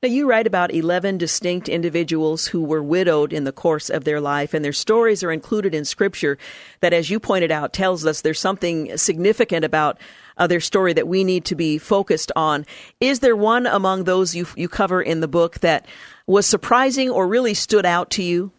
[0.00, 4.20] Now, you write about 11 distinct individuals who were widowed in the course of their
[4.20, 6.38] life, and their stories are included in Scripture
[6.78, 9.98] that, as you pointed out, tells us there's something significant about
[10.36, 12.64] uh, their story that we need to be focused on.
[13.00, 15.86] Is there one among those you, you cover in the book that
[16.28, 18.52] was surprising or really stood out to you?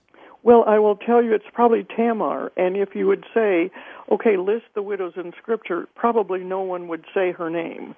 [0.45, 3.71] Well, I will tell you it's probably Tamar, and if you would say,
[4.09, 7.95] okay, list the widows in Scripture, probably no one would say her name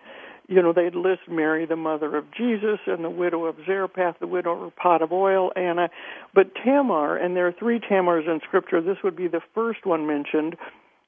[0.48, 4.28] you know, they'd list Mary, the mother of Jesus, and the widow of Zarephath, the
[4.28, 5.90] widow of pot of oil, Anna.
[6.34, 10.08] But Tamar, and there are three Tamars in Scripture, this would be the first one
[10.08, 10.56] mentioned,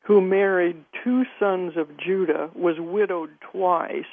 [0.04, 4.04] who married two sons of Judah, was widowed twice.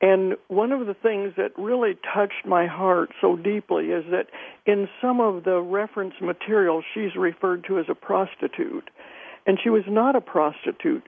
[0.00, 4.26] And one of the things that really touched my heart so deeply is that
[4.66, 8.90] in some of the reference material, she's referred to as a prostitute.
[9.46, 11.04] And she was not a prostitute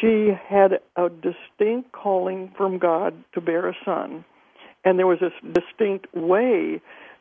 [0.00, 4.24] she had a distinct calling from God to bear a son,
[4.84, 6.80] and there was a distinct way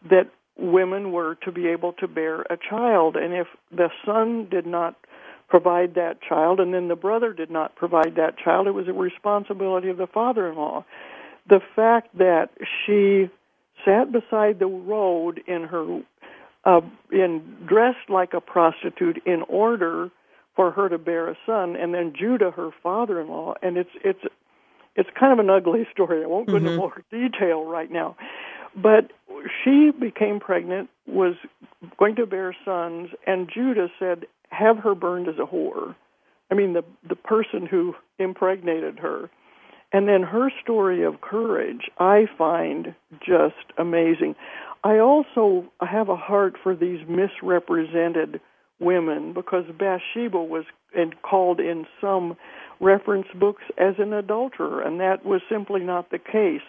[0.10, 3.16] that women were to be able to bear a child.
[3.16, 4.96] And if the son did not
[5.48, 8.94] provide that child, and then the brother did not provide that child, it was a
[8.94, 10.86] responsibility of the father in law.
[11.48, 12.50] The fact that
[12.86, 13.30] she
[13.86, 16.02] sat beside the road in her
[16.66, 16.82] uh,
[17.12, 20.12] in dressed like a prostitute in order
[20.56, 24.20] for her to bear a son, and then Judah, her father-in-law, and it's it's
[24.96, 26.24] it's kind of an ugly story.
[26.24, 26.66] I won't go mm-hmm.
[26.66, 28.18] into more detail right now,
[28.76, 29.12] but
[29.64, 31.36] she became pregnant, was
[31.98, 35.96] going to bear sons, and Judah said, "Have her burned as a whore."
[36.52, 39.30] I mean, the the person who impregnated her.
[39.94, 44.36] And then her story of courage, I find just amazing.
[44.84, 48.42] I also have a heart for these misrepresented
[48.80, 50.66] women because Bathsheba was
[51.24, 52.36] called in some
[52.80, 56.62] reference books as an adulterer, and that was simply not the case.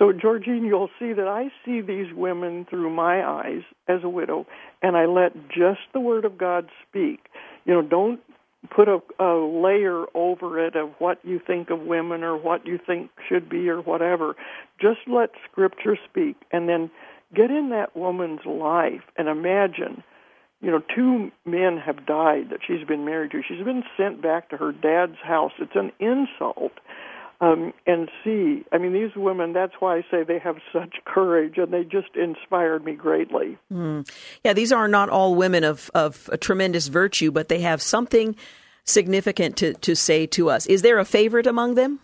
[0.00, 4.46] So, Georgene, you'll see that I see these women through my eyes as a widow,
[4.80, 7.26] and I let just the Word of God speak.
[7.66, 8.18] You know, don't
[8.74, 12.78] put a, a layer over it of what you think of women or what you
[12.78, 14.36] think should be or whatever.
[14.80, 16.90] Just let Scripture speak, and then
[17.34, 20.02] get in that woman's life and imagine
[20.62, 23.40] you know, two men have died that she's been married to.
[23.46, 25.52] She's been sent back to her dad's house.
[25.58, 26.72] It's an insult.
[27.42, 31.56] Um, and see, I mean, these women, that's why I say they have such courage,
[31.56, 33.56] and they just inspired me greatly.
[33.72, 34.06] Mm.
[34.44, 38.36] Yeah, these are not all women of, of a tremendous virtue, but they have something
[38.84, 40.66] significant to, to say to us.
[40.66, 42.00] Is there a favorite among them?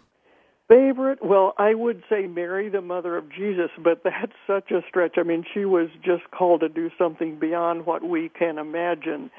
[0.69, 1.25] Favorite?
[1.25, 5.17] Well, I would say Mary, the mother of Jesus, but that's such a stretch.
[5.17, 9.31] I mean, she was just called to do something beyond what we can imagine.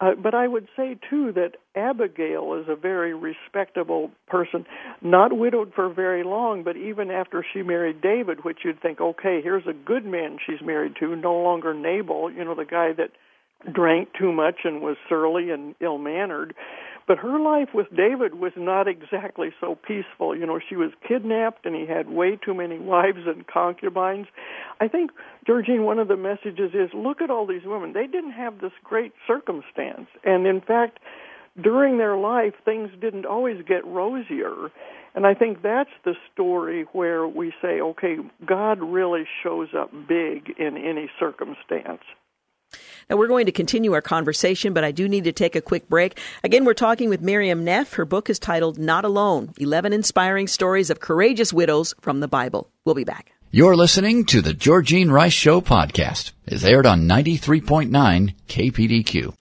[0.00, 4.64] Uh, but I would say, too, that Abigail is a very respectable person,
[5.02, 9.40] not widowed for very long, but even after she married David, which you'd think, okay,
[9.42, 13.10] here's a good man she's married to, no longer Nabal, you know, the guy that
[13.70, 16.54] drank too much and was surly and ill mannered.
[17.10, 20.36] But her life with David was not exactly so peaceful.
[20.36, 24.28] You know, she was kidnapped and he had way too many wives and concubines.
[24.80, 25.10] I think,
[25.44, 27.94] Georgene, one of the messages is look at all these women.
[27.94, 30.06] They didn't have this great circumstance.
[30.22, 31.00] And in fact,
[31.60, 34.70] during their life, things didn't always get rosier.
[35.12, 40.54] And I think that's the story where we say, okay, God really shows up big
[40.60, 42.02] in any circumstance.
[43.10, 45.88] Now, we're going to continue our conversation, but I do need to take a quick
[45.88, 46.20] break.
[46.44, 47.94] Again, we're talking with Miriam Neff.
[47.94, 52.70] Her book is titled Not Alone 11 Inspiring Stories of Courageous Widows from the Bible.
[52.84, 53.32] We'll be back.
[53.50, 56.30] You're listening to the Georgene Rice Show podcast.
[56.46, 57.90] It's aired on 93.9
[58.46, 59.34] KPDQ.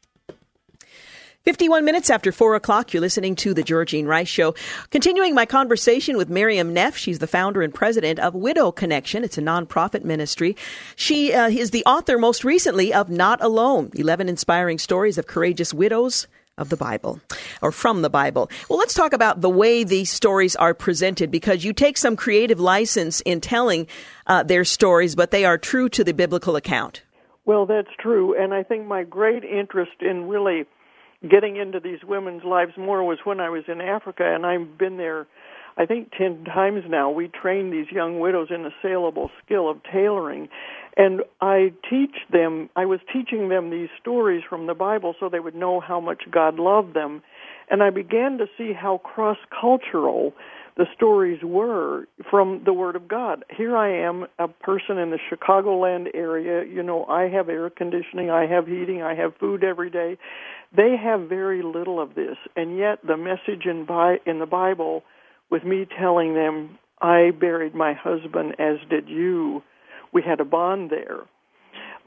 [1.50, 4.54] 51 minutes after 4 o'clock, you're listening to The Georgene Rice Show.
[4.92, 6.96] Continuing my conversation with Miriam Neff.
[6.96, 9.24] She's the founder and president of Widow Connection.
[9.24, 10.56] It's a nonprofit ministry.
[10.96, 15.74] She uh, is the author most recently of Not Alone 11 Inspiring Stories of Courageous
[15.74, 16.28] Widows
[16.60, 17.20] of the Bible
[17.64, 18.52] or from the Bible.
[18.70, 22.60] Well, let's talk about the way these stories are presented because you take some creative
[22.60, 23.88] license in telling
[24.28, 27.02] uh, their stories, but they are true to the biblical account.
[27.46, 28.40] Well, that's true.
[28.40, 30.68] And I think my great interest in really
[31.28, 34.98] getting into these women's lives more was when I was in Africa, and I've been
[34.98, 35.28] there,
[35.78, 37.10] I think, 10 times now.
[37.10, 40.50] We train these young widows in the saleable skill of tailoring.
[40.96, 45.40] And I teach them, I was teaching them these stories from the Bible so they
[45.40, 47.22] would know how much God loved them.
[47.70, 50.34] And I began to see how cross cultural
[50.80, 53.44] the stories were from the Word of God.
[53.50, 56.64] Here I am, a person in the Chicagoland area.
[56.66, 60.18] You know, I have air conditioning, I have heating, I have food every day.
[60.74, 65.04] They have very little of this, and yet the message in, Bi- in the Bible,
[65.52, 69.62] with me telling them, I buried my husband, as did you,
[70.14, 71.24] we had a bond there.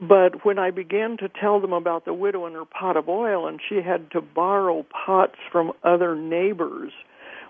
[0.01, 3.47] But when I began to tell them about the widow and her pot of oil,
[3.47, 6.91] and she had to borrow pots from other neighbors,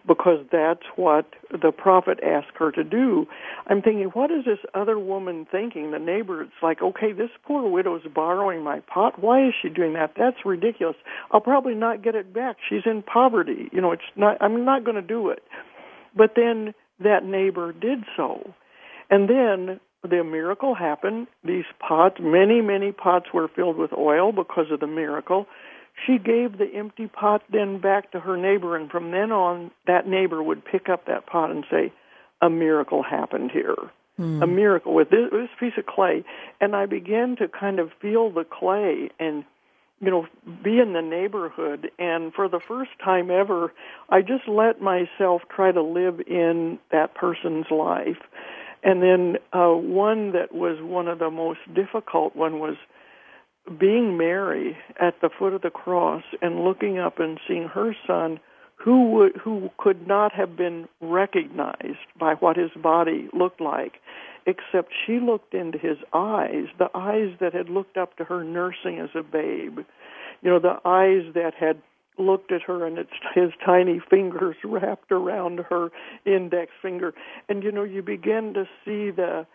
[0.08, 3.26] because that's what the prophet asked her to do.
[3.68, 5.92] I'm thinking, what is this other woman thinking?
[5.92, 9.22] The neighbor, it's like, okay, this poor widow's borrowing my pot.
[9.22, 10.14] Why is she doing that?
[10.18, 10.98] That's ridiculous.
[11.32, 12.58] I'll probably not get it back.
[12.70, 13.70] She's in poverty.
[13.72, 15.44] You know, it's not, I'm not going to do it.
[16.16, 18.54] But then that neighbor did so.
[19.10, 21.28] And then the miracle happened.
[21.46, 25.48] These pots, many, many pots were filled with oil because of the miracle
[26.06, 30.08] she gave the empty pot then back to her neighbor, and from then on, that
[30.08, 31.94] neighbor would pick up that pot and say,
[32.42, 33.76] A miracle happened here.
[34.20, 34.44] Mm.
[34.44, 36.24] A miracle with this, this piece of clay.
[36.62, 39.44] And I began to kind of feel the clay and,
[40.00, 40.28] you know,
[40.64, 41.90] be in the neighborhood.
[41.98, 43.72] And for the first time ever,
[44.10, 48.22] I just let myself try to live in that person's life.
[48.84, 52.76] And then uh, one that was one of the most difficult one was
[53.80, 58.40] being Mary at the foot of the cross and looking up and seeing her son
[58.76, 63.94] who would who could not have been recognized by what his body looked like
[64.46, 69.00] except she looked into his eyes the eyes that had looked up to her nursing
[69.00, 69.80] as a babe.
[70.42, 71.82] You know the eyes that had
[72.18, 75.90] looked at her and it's his tiny fingers wrapped around her
[76.26, 77.14] index finger.
[77.48, 79.46] And you know you begin to see the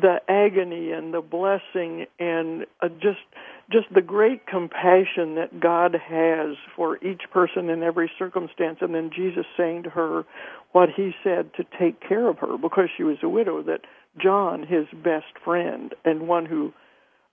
[0.00, 3.20] the agony and the blessing and uh, just
[3.70, 8.78] just the great compassion that God has for each person in every circumstance.
[8.80, 10.24] And then Jesus saying to her
[10.72, 13.80] what he said to take care of her because she was a widow that
[14.20, 16.72] John his best friend and one who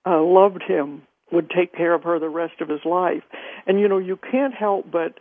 [0.05, 3.23] uh, loved him would take care of her the rest of his life.
[3.67, 5.19] And you know you can't help but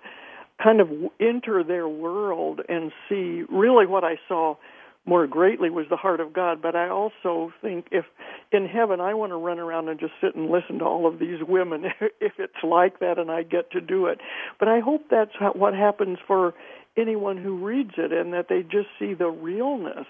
[0.62, 0.88] kind of
[1.20, 4.56] enter their world and see really what I saw
[5.08, 6.60] more greatly was the heart of God.
[6.62, 8.04] But I also think if
[8.52, 11.18] in heaven I want to run around and just sit and listen to all of
[11.18, 11.84] these women,
[12.20, 14.18] if it's like that and I get to do it.
[14.58, 16.54] But I hope that's what happens for
[16.96, 20.06] anyone who reads it and that they just see the realness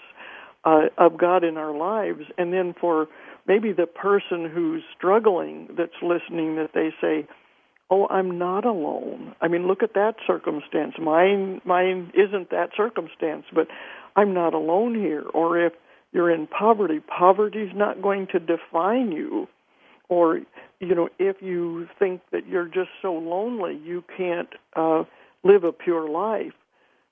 [0.65, 2.25] uh, of God in our lives.
[2.37, 3.07] And then for
[3.47, 7.29] maybe the person who's struggling that's listening, that they say,
[7.91, 13.45] oh i'm not alone i mean look at that circumstance mine mine isn't that circumstance
[13.55, 13.69] but
[14.19, 15.23] I'm not alone here.
[15.33, 15.73] Or if
[16.13, 19.47] you're in poverty, poverty's not going to define you.
[20.09, 20.41] Or,
[20.81, 25.05] you know, if you think that you're just so lonely you can't uh,
[25.45, 26.53] live a pure life,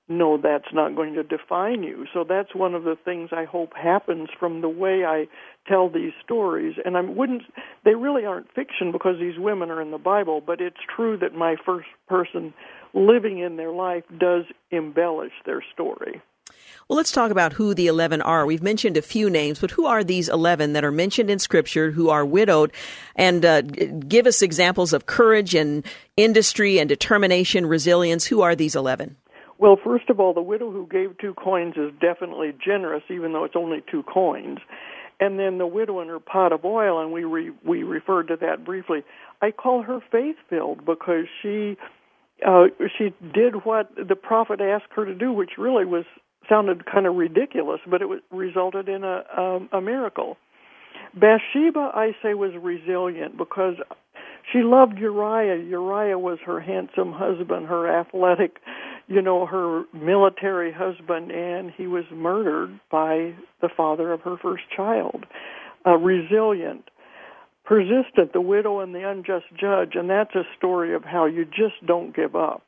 [0.09, 2.05] no, that's not going to define you.
[2.13, 5.27] So that's one of the things I hope happens from the way I
[5.67, 6.75] tell these stories.
[6.83, 7.43] And I wouldn't,
[7.85, 11.33] they really aren't fiction because these women are in the Bible, but it's true that
[11.33, 12.53] my first person
[12.93, 16.21] living in their life does embellish their story.
[16.87, 18.45] Well, let's talk about who the 11 are.
[18.45, 21.91] We've mentioned a few names, but who are these 11 that are mentioned in Scripture
[21.91, 22.71] who are widowed?
[23.15, 28.25] And uh, give us examples of courage and industry and determination, resilience.
[28.25, 29.17] Who are these 11?
[29.57, 33.43] Well, first of all, the widow who gave two coins is definitely generous, even though
[33.43, 34.59] it's only two coins.
[35.19, 38.37] And then the widow and her pot of oil, and we re, we referred to
[38.37, 39.03] that briefly.
[39.41, 41.75] I call her faith filled because she
[42.45, 42.67] uh,
[42.97, 46.05] she did what the prophet asked her to do, which really was
[46.49, 50.37] sounded kind of ridiculous, but it resulted in a, um, a miracle.
[51.13, 53.75] Bathsheba, I say, was resilient because
[54.51, 55.57] She loved Uriah.
[55.57, 58.57] Uriah was her handsome husband, her athletic,
[59.07, 64.63] you know, her military husband, and he was murdered by the father of her first
[64.75, 65.25] child.
[65.85, 66.89] Uh, resilient,
[67.65, 71.85] persistent, the widow and the unjust judge, and that's a story of how you just
[71.85, 72.63] don't give up.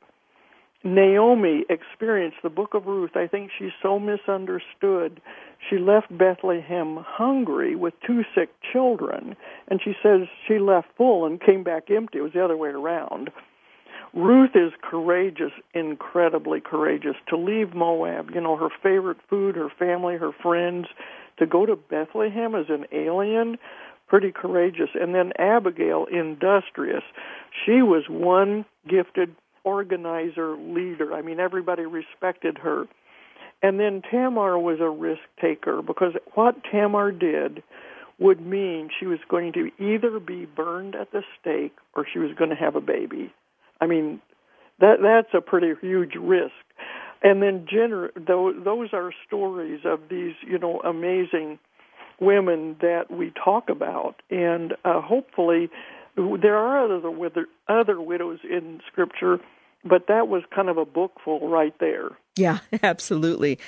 [0.82, 3.14] Naomi experienced the book of Ruth.
[3.14, 5.20] I think she's so misunderstood.
[5.68, 9.36] She left Bethlehem hungry with two sick children,
[9.68, 12.18] and she says she left full and came back empty.
[12.18, 13.30] It was the other way around.
[14.14, 20.16] Ruth is courageous, incredibly courageous, to leave Moab, you know, her favorite food, her family,
[20.16, 20.86] her friends,
[21.38, 23.58] to go to Bethlehem as an alien,
[24.08, 24.90] pretty courageous.
[24.94, 27.04] And then Abigail, industrious.
[27.64, 31.14] She was one gifted organizer, leader.
[31.14, 32.86] I mean, everybody respected her.
[33.62, 37.62] And then Tamar was a risk taker because what Tamar did
[38.18, 42.30] would mean she was going to either be burned at the stake or she was
[42.36, 43.32] going to have a baby.
[43.80, 44.20] I mean,
[44.78, 46.52] that that's a pretty huge risk.
[47.22, 51.58] And then gener- those are stories of these, you know, amazing
[52.18, 55.70] women that we talk about, and uh, hopefully
[56.16, 59.38] there are other other widows in Scripture,
[59.84, 62.10] but that was kind of a bookful right there.
[62.36, 63.58] Yeah, absolutely.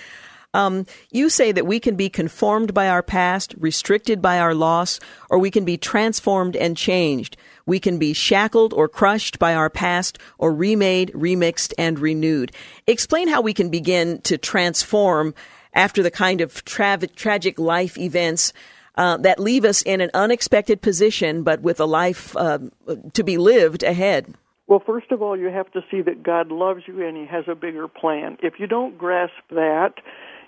[0.54, 5.00] Um, you say that we can be conformed by our past, restricted by our loss,
[5.30, 7.38] or we can be transformed and changed.
[7.64, 12.52] We can be shackled or crushed by our past, or remade, remixed, and renewed.
[12.86, 15.34] Explain how we can begin to transform
[15.72, 18.52] after the kind of tra- tragic life events
[18.96, 22.58] uh, that leave us in an unexpected position, but with a life uh,
[23.12, 24.34] to be lived ahead?
[24.66, 27.44] Well, first of all, you have to see that God loves you and He has
[27.48, 28.38] a bigger plan.
[28.42, 29.94] If you don't grasp that,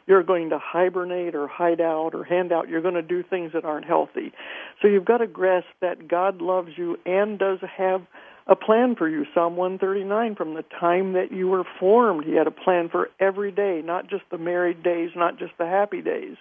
[0.06, 2.68] you're going to hibernate or hide out or hand out.
[2.68, 4.32] You're going to do things that aren't healthy.
[4.80, 8.02] So you've got to grasp that God loves you and does have
[8.46, 9.24] a plan for you.
[9.34, 13.50] Psalm 139, from the time that you were formed, He had a plan for every
[13.50, 16.36] day, not just the married days, not just the happy days.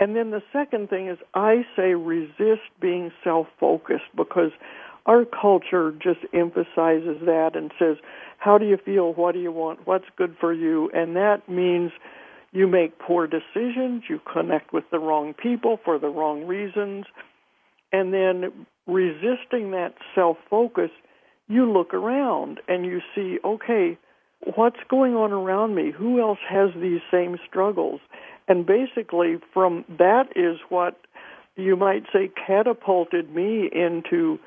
[0.00, 4.52] And then the second thing is I say resist being self-focused because
[5.06, 7.96] our culture just emphasizes that and says,
[8.38, 9.14] how do you feel?
[9.14, 9.86] What do you want?
[9.86, 10.90] What's good for you?
[10.94, 11.90] And that means
[12.52, 17.04] you make poor decisions, you connect with the wrong people for the wrong reasons,
[17.92, 20.90] and then resisting that self-focus,
[21.48, 23.98] you look around and you see, okay,
[24.54, 25.92] what's going on around me?
[25.96, 28.00] Who else has these same struggles?
[28.46, 30.98] And basically, from that is what
[31.56, 34.38] you might say catapulted me into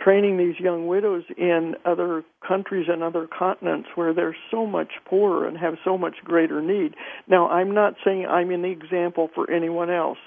[0.00, 5.48] training these young widows in other countries and other continents where they're so much poorer
[5.48, 6.94] and have so much greater need.
[7.28, 10.18] Now, I'm not saying I'm an example for anyone else.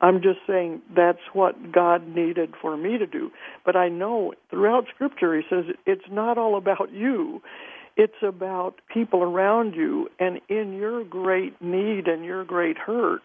[0.00, 3.30] I'm just saying that's what God needed for me to do.
[3.64, 7.40] But I know throughout Scripture, He says it's not all about you.
[7.96, 13.22] It's about people around you, and in your great need and your great hurt,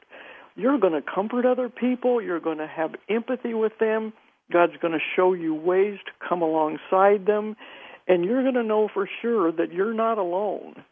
[0.55, 2.22] you're going to comfort other people.
[2.22, 4.13] You're going to have empathy with them.
[4.51, 7.55] God's going to show you ways to come alongside them,
[8.07, 10.84] and you're going to know for sure that you're not alone.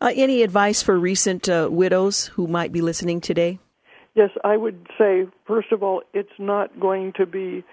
[0.00, 3.58] Uh, any advice for recent uh, widows who might be listening today?
[4.14, 7.64] Yes, I would say, first of all, it's not going to be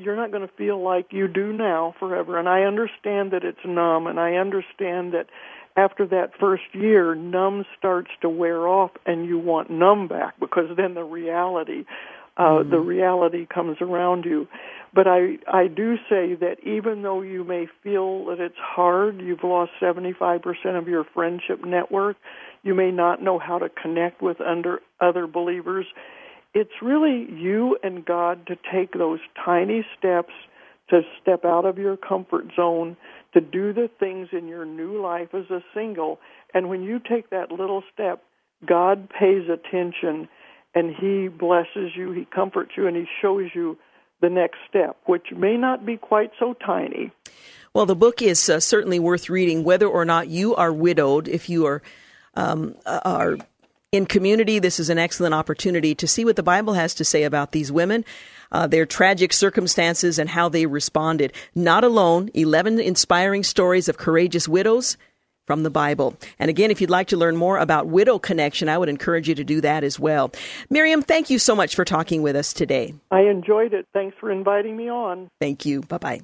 [0.00, 2.38] you're not going to feel like you do now forever.
[2.38, 5.26] And I understand that it's numb, and I understand that
[5.76, 10.76] after that first year, numb starts to wear off, and you want numb back because
[10.76, 11.84] then the reality,
[12.36, 12.70] uh, mm-hmm.
[12.70, 14.48] the reality comes around you.
[14.94, 19.42] But I, I do say that even though you may feel that it's hard, you've
[19.42, 20.42] lost 75%
[20.76, 22.18] of your friendship network,
[22.62, 25.86] you may not know how to connect with under other believers
[26.54, 30.32] it's really you and God to take those tiny steps
[30.90, 32.96] to step out of your comfort zone,
[33.32, 36.18] to do the things in your new life as a single.
[36.52, 38.22] And when you take that little step,
[38.66, 40.28] God pays attention
[40.74, 43.78] and He blesses you, He comforts you, and He shows you
[44.20, 47.10] the next step, which may not be quite so tiny.
[47.74, 51.26] Well, the book is uh, certainly worth reading, whether or not you are widowed.
[51.26, 51.82] If you are
[52.34, 53.36] um, are
[53.92, 57.24] in community, this is an excellent opportunity to see what the Bible has to say
[57.24, 58.06] about these women,
[58.50, 61.34] uh, their tragic circumstances, and how they responded.
[61.54, 64.96] Not alone, 11 inspiring stories of courageous widows
[65.46, 66.16] from the Bible.
[66.38, 69.34] And again, if you'd like to learn more about Widow Connection, I would encourage you
[69.34, 70.32] to do that as well.
[70.70, 72.94] Miriam, thank you so much for talking with us today.
[73.10, 73.86] I enjoyed it.
[73.92, 75.28] Thanks for inviting me on.
[75.38, 75.82] Thank you.
[75.82, 76.20] Bye bye.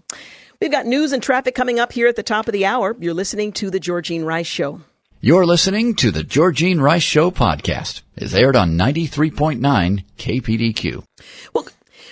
[0.63, 2.97] We've got news and traffic coming up here at the top of the hour.
[2.99, 4.81] You're listening to The Georgene Rice Show.
[5.21, 8.03] You're listening to the Georgene Rice Show podcast.
[8.15, 11.03] It's aired on 93.9 KPDQ.
[11.53, 11.67] Well,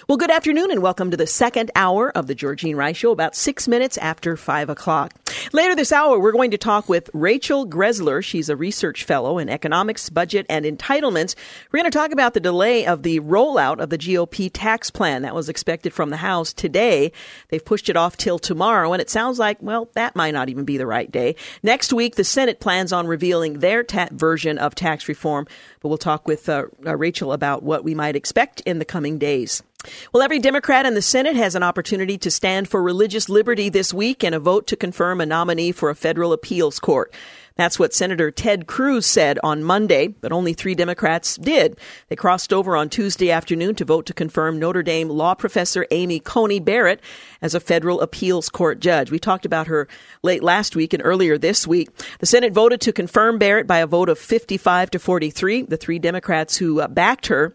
[0.09, 3.35] Well, good afternoon and welcome to the second hour of the Georgene Rice Show, about
[3.35, 5.13] six minutes after five o'clock.
[5.53, 8.23] Later this hour, we're going to talk with Rachel Greszler.
[8.23, 11.35] She's a research fellow in economics, budget, and entitlements.
[11.73, 15.23] We're going to talk about the delay of the rollout of the GOP tax plan
[15.23, 17.11] that was expected from the House today.
[17.49, 20.65] They've pushed it off till tomorrow, and it sounds like, well, that might not even
[20.65, 21.35] be the right day.
[21.65, 25.49] Next week, the Senate plans on revealing their ta- version of tax reform,
[25.81, 29.19] but we'll talk with uh, uh, Rachel about what we might expect in the coming
[29.19, 29.65] days.
[30.13, 33.93] Well, every Democrat in the Senate has an opportunity to stand for religious liberty this
[33.93, 37.13] week and a vote to confirm a nominee for a federal appeals court.
[37.57, 41.79] That's what Senator Ted Cruz said on Monday, but only three Democrats did.
[42.09, 46.21] They crossed over on Tuesday afternoon to vote to confirm Notre Dame law professor Amy
[46.21, 47.01] Coney Barrett
[47.41, 49.11] as a federal appeals court judge.
[49.11, 49.89] We talked about her
[50.23, 51.89] late last week and earlier this week.
[52.19, 55.63] The Senate voted to confirm Barrett by a vote of 55 to 43.
[55.63, 57.55] The three Democrats who uh, backed her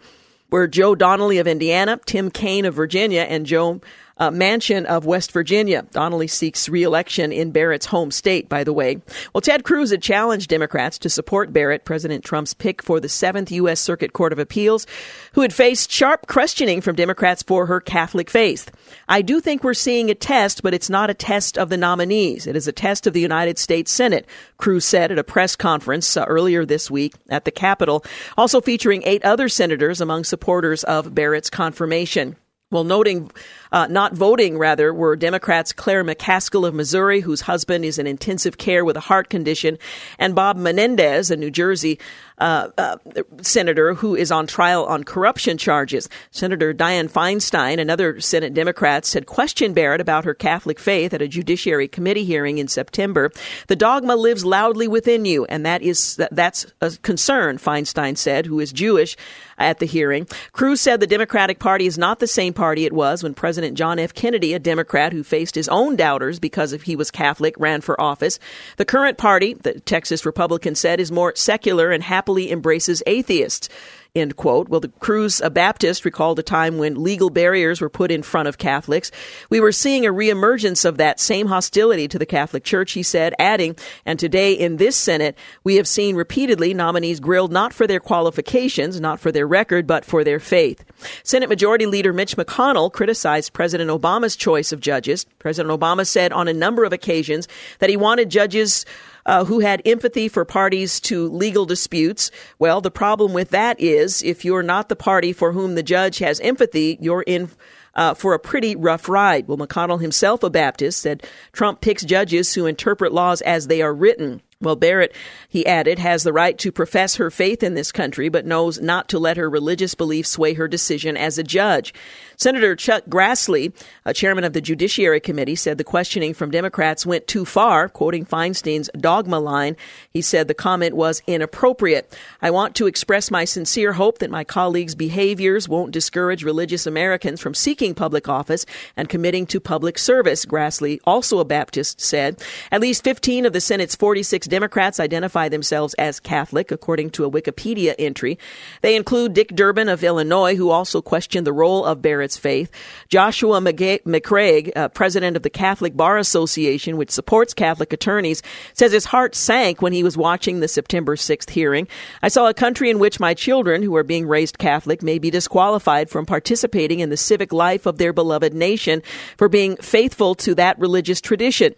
[0.52, 3.82] were Joe Donnelly of Indiana, Tim Kaine of Virginia, and Joe
[4.22, 5.82] uh, Manchin of West Virginia.
[5.92, 9.02] Donnelly seeks reelection in Barrett's home state, by the way.
[9.34, 13.52] Well, Ted Cruz had challenged Democrats to support Barrett, President Trump's pick for the Seventh
[13.52, 13.80] U.S.
[13.80, 14.86] Circuit Court of Appeals,
[15.34, 18.70] who had faced sharp questioning from Democrats for her Catholic faith.
[19.10, 22.46] I do think we're seeing a test, but it's not a test of the nominees.
[22.46, 26.16] It is a test of the United States Senate, Cruz said at a press conference
[26.16, 28.06] uh, earlier this week at the Capitol,
[28.38, 32.36] also featuring eight other senators among supporters of Barrett's confirmation.
[32.72, 33.30] Well, noting
[33.74, 38.58] uh, not voting, rather, were Democrats Claire McCaskill of Missouri, whose husband is in intensive
[38.58, 39.78] care with a heart condition,
[40.18, 42.00] and Bob Menendez, a New Jersey
[42.42, 42.98] uh, uh,
[43.42, 46.10] senator who is on trial on corruption charges.
[46.32, 51.22] Senator Dianne Feinstein and other Senate Democrats had questioned Barrett about her Catholic faith at
[51.22, 53.32] a Judiciary Committee hearing in September.
[53.68, 58.60] The dogma lives loudly within you, and that is that's a concern, Feinstein said, who
[58.60, 59.16] is Jewish
[59.62, 60.28] at the hearing.
[60.52, 64.00] Cruz said the Democratic Party is not the same party it was when President John
[64.00, 64.14] F.
[64.14, 68.40] Kennedy, a Democrat who faced his own doubters because he was Catholic, ran for office.
[68.78, 73.68] The current party, the Texas Republican said, is more secular and happily embraces atheists.
[74.14, 74.68] End quote.
[74.68, 78.50] Well, the Cruz, a Baptist, recalled a time when legal barriers were put in front
[78.50, 79.10] of Catholics.
[79.50, 83.34] We were seeing a reemergence of that same hostility to the Catholic Church, he said,
[83.40, 88.02] adding, and today in this Senate, we have seen repeatedly nominees grilled not for their
[88.02, 90.84] qualifications, not for their record, but for their faith.
[91.24, 95.26] Senate Majority Leader Mitch McConnell criticized President Obama's choice of judges.
[95.40, 97.48] President Obama said on a number of occasions
[97.80, 98.86] that he wanted judges
[99.32, 102.32] uh, who had empathy for parties to legal disputes.
[102.60, 106.18] Well, the problem with that is if you're not the party for whom the judge
[106.18, 107.50] has empathy, you're in
[107.96, 109.48] uh, for a pretty rough ride.
[109.48, 111.24] Well, McConnell himself, a Baptist, said
[111.54, 114.42] Trump picks judges who interpret laws as they are written.
[114.62, 115.16] Well, Barrett,
[115.50, 119.10] he added, has the right to profess her faith in this country, but knows not
[119.10, 121.94] to let her religious beliefs sway her decision as a judge.
[122.38, 123.72] Senator Chuck Grassley,
[124.04, 128.26] a chairman of the Judiciary Committee, said the questioning from Democrats went too far, quoting
[128.26, 129.78] Feinstein's dogma line.
[130.12, 132.18] He said the comment was inappropriate.
[132.42, 137.40] I want to express my sincere hope that my colleagues' behaviors won't discourage religious Americans
[137.40, 138.66] from seeking public office
[138.98, 142.42] and committing to public service, Grassley, also a Baptist, said.
[142.72, 147.32] At least 15 of the Senate's 46 Democrats identify themselves as Catholic, according to a
[147.32, 148.38] Wikipedia entry.
[148.82, 152.70] They include Dick Durbin of Illinois, who also questioned the role of Barrett's faith.
[153.10, 158.44] Joshua McCaig, uh, president of the Catholic Bar Association, which supports Catholic attorneys,
[158.74, 161.88] says his heart sank when he was watching the September 6th hearing.
[162.22, 165.32] I saw a country in which my children, who are being raised Catholic, may be
[165.32, 169.02] disqualified from participating in the civic life of their beloved nation
[169.38, 171.74] for being faithful to that religious tradition.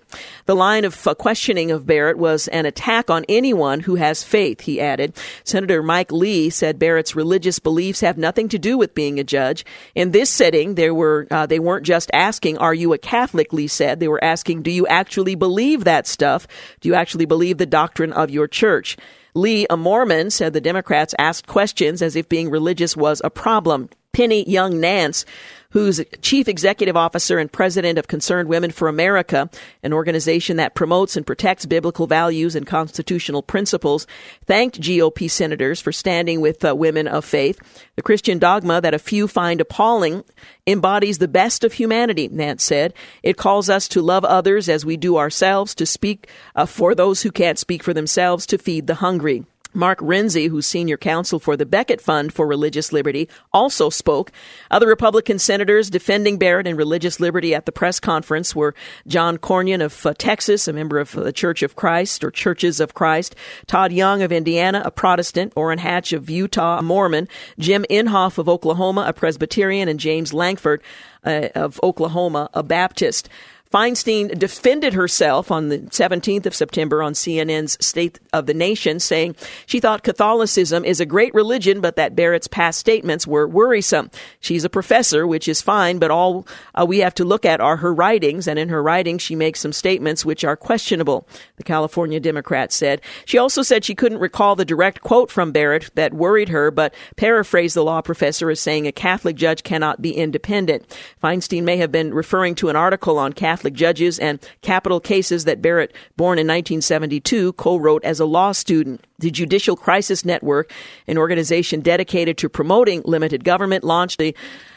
[0.46, 4.62] The line of uh, questioning of Barrett was an attack on anyone who has faith,
[4.62, 5.16] he added.
[5.44, 9.66] Senator Mike Lee said Barrett's religious beliefs have nothing to do with being a judge.
[9.96, 13.68] In this setting, there were uh, they weren't just asking, "Are you a Catholic?" Lee
[13.68, 16.48] said they were asking, "Do you actually believe that stuff?
[16.82, 18.98] Do you actually believe the doctrine of your church?"
[19.36, 23.90] Lee, a Mormon, said the Democrats asked questions as if being religious was a problem.
[24.12, 25.26] Penny Young Nance
[25.74, 29.50] who's chief executive officer and president of Concerned Women for America,
[29.82, 34.06] an organization that promotes and protects biblical values and constitutional principles,
[34.46, 37.60] thanked GOP senators for standing with uh, women of faith.
[37.96, 40.24] The Christian dogma that a few find appalling
[40.68, 42.94] embodies the best of humanity, Nance said.
[43.24, 47.24] It calls us to love others as we do ourselves, to speak uh, for those
[47.24, 49.44] who can't speak for themselves, to feed the hungry.
[49.74, 54.32] Mark Rienzi, who's senior counsel for the Becket Fund for Religious Liberty, also spoke.
[54.72, 58.76] Other Republican senators defending Barrett and religious liberty at the press conference were
[59.08, 62.94] John Cornyn of uh, Texas, a member of the Church of Christ or Churches of
[62.94, 63.36] Christ,
[63.68, 67.28] Todd Young of Indiana, a Protestant, Orrin Hatch of Utah, a Mormon,
[67.60, 70.82] Jim Inhofe of Oklahoma, a Presbyterian, and James Lankford
[71.26, 73.30] uh, of Oklahoma, a Baptist.
[73.74, 79.36] Feinstein defended herself on the 17th of September on CNN's State of the Nation, saying
[79.66, 84.12] she thought Catholicism is a great religion, but that Barrett's past statements were worrisome.
[84.40, 86.46] She's a professor, which is fine, but all
[86.76, 89.62] uh, we have to look at are her writings, and in her writings, she makes
[89.62, 93.02] some statements which are questionable, the California Democrat said.
[93.26, 96.94] She also said she couldn't recall the direct quote from Barrett that worried her, but
[97.16, 100.96] paraphrased the law professor as saying a Catholic judge cannot be independent.
[101.24, 105.46] Feinstein may have been referring to an article on Catholic Catholic judges and capital cases
[105.46, 109.06] that Barrett, born in 1972, co wrote as a law student.
[109.20, 110.70] The Judicial Crisis Network,
[111.08, 114.34] an organization dedicated to promoting limited government, launched a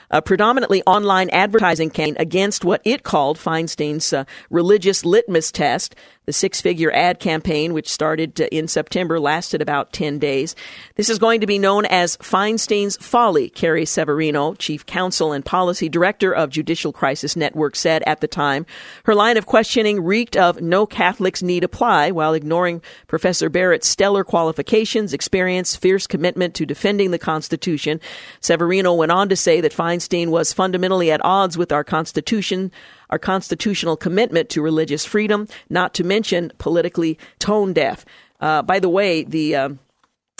[0.09, 6.32] a predominantly online advertising campaign against what it called Feinstein's uh, religious litmus test the
[6.32, 10.56] six figure ad campaign, which started uh, in September, lasted about 10 days.
[10.96, 15.88] This is going to be known as Feinstein's Folly, Carrie Severino, chief counsel and policy
[15.88, 18.66] director of Judicial Crisis Network, said at the time.
[19.04, 24.24] Her line of questioning reeked of no Catholics need apply while ignoring Professor Barrett's stellar
[24.24, 28.00] qualifications, experience, fierce commitment to defending the Constitution.
[28.40, 32.72] Severino went on to say that Feinstein was fundamentally at odds with our Constitution,
[33.11, 38.04] our constitutional commitment to religious freedom, not to mention politically tone deaf.
[38.40, 39.68] Uh, by the way, the uh,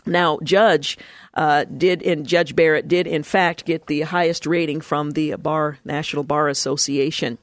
[0.07, 0.99] now judge
[1.35, 5.79] uh, did in Judge Barrett did in fact get the highest rating from the Bar
[5.85, 7.39] National Bar Association.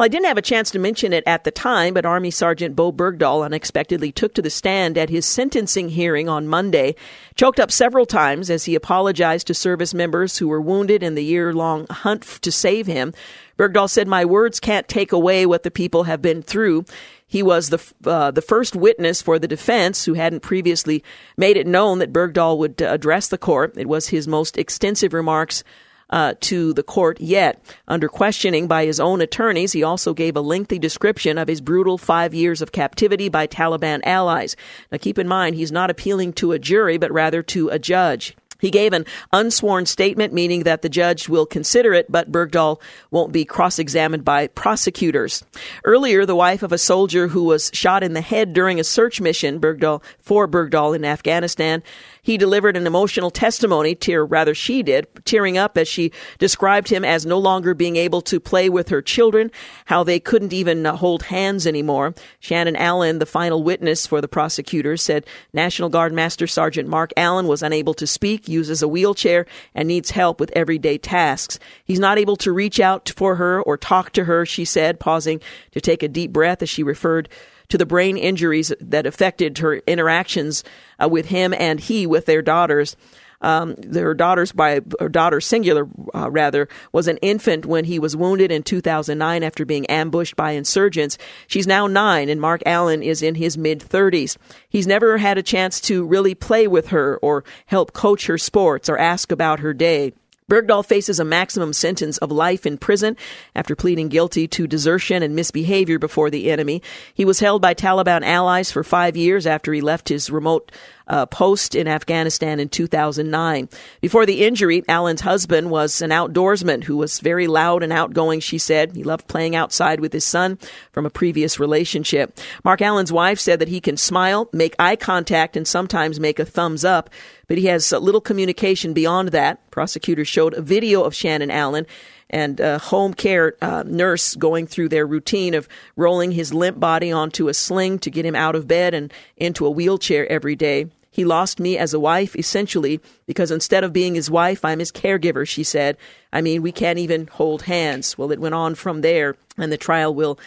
[0.00, 2.74] Well, I didn't have a chance to mention it at the time, but Army Sergeant
[2.74, 6.94] Bowe Bergdahl unexpectedly took to the stand at his sentencing hearing on Monday,
[7.34, 11.22] choked up several times as he apologized to service members who were wounded in the
[11.22, 13.12] year long hunt to save him.
[13.60, 16.86] Bergdahl said, My words can't take away what the people have been through.
[17.26, 21.04] He was the uh, the first witness for the defense who hadn't previously
[21.36, 23.74] made it known that Bergdahl would uh, address the court.
[23.76, 25.62] It was his most extensive remarks
[26.08, 27.62] uh, to the court yet.
[27.86, 31.98] Under questioning by his own attorneys, he also gave a lengthy description of his brutal
[31.98, 34.56] five years of captivity by Taliban allies.
[34.90, 38.34] Now, keep in mind, he's not appealing to a jury, but rather to a judge.
[38.60, 42.80] He gave an unsworn statement, meaning that the judge will consider it, but Bergdahl
[43.10, 45.44] won't be cross examined by prosecutors.
[45.84, 49.20] Earlier, the wife of a soldier who was shot in the head during a search
[49.20, 51.82] mission Bergdahl, for Bergdahl in Afghanistan
[52.30, 57.04] he delivered an emotional testimony, tear rather she did, tearing up as she described him
[57.04, 59.50] as no longer being able to play with her children,
[59.86, 62.14] how they couldn't even uh, hold hands anymore.
[62.38, 67.48] Shannon Allen, the final witness for the prosecutors, said National Guard Master Sergeant Mark Allen
[67.48, 71.58] was unable to speak, uses a wheelchair, and needs help with everyday tasks.
[71.84, 75.40] He's not able to reach out for her or talk to her, she said, pausing
[75.72, 77.28] to take a deep breath as she referred
[77.70, 80.62] to the brain injuries that affected her interactions
[81.02, 82.96] uh, with him and he with their daughters.
[83.42, 88.14] Um, their daughters by her daughter singular uh, rather was an infant when he was
[88.14, 91.16] wounded in 2009 after being ambushed by insurgents.
[91.46, 94.36] She's now nine, and Mark Allen is in his mid 30s.
[94.68, 98.90] He's never had a chance to really play with her or help coach her sports
[98.90, 100.12] or ask about her day.
[100.50, 103.16] Bergdahl faces a maximum sentence of life in prison
[103.54, 106.82] after pleading guilty to desertion and misbehavior before the enemy.
[107.14, 110.72] He was held by Taliban allies for five years after he left his remote
[111.10, 113.68] uh, post in Afghanistan in 2009.
[114.00, 118.58] Before the injury, Allen's husband was an outdoorsman who was very loud and outgoing, she
[118.58, 118.94] said.
[118.94, 120.58] He loved playing outside with his son
[120.92, 122.38] from a previous relationship.
[122.64, 126.44] Mark Allen's wife said that he can smile, make eye contact, and sometimes make a
[126.44, 127.10] thumbs up,
[127.50, 129.68] but he has little communication beyond that.
[129.72, 131.84] Prosecutors showed a video of Shannon Allen
[132.30, 137.10] and a home care uh, nurse going through their routine of rolling his limp body
[137.10, 140.86] onto a sling to get him out of bed and into a wheelchair every day.
[141.10, 144.92] He lost me as a wife, essentially, because instead of being his wife, I'm his
[144.92, 145.96] caregiver, she said.
[146.32, 148.16] I mean, we can't even hold hands.
[148.16, 150.38] Well, it went on from there, and the trial will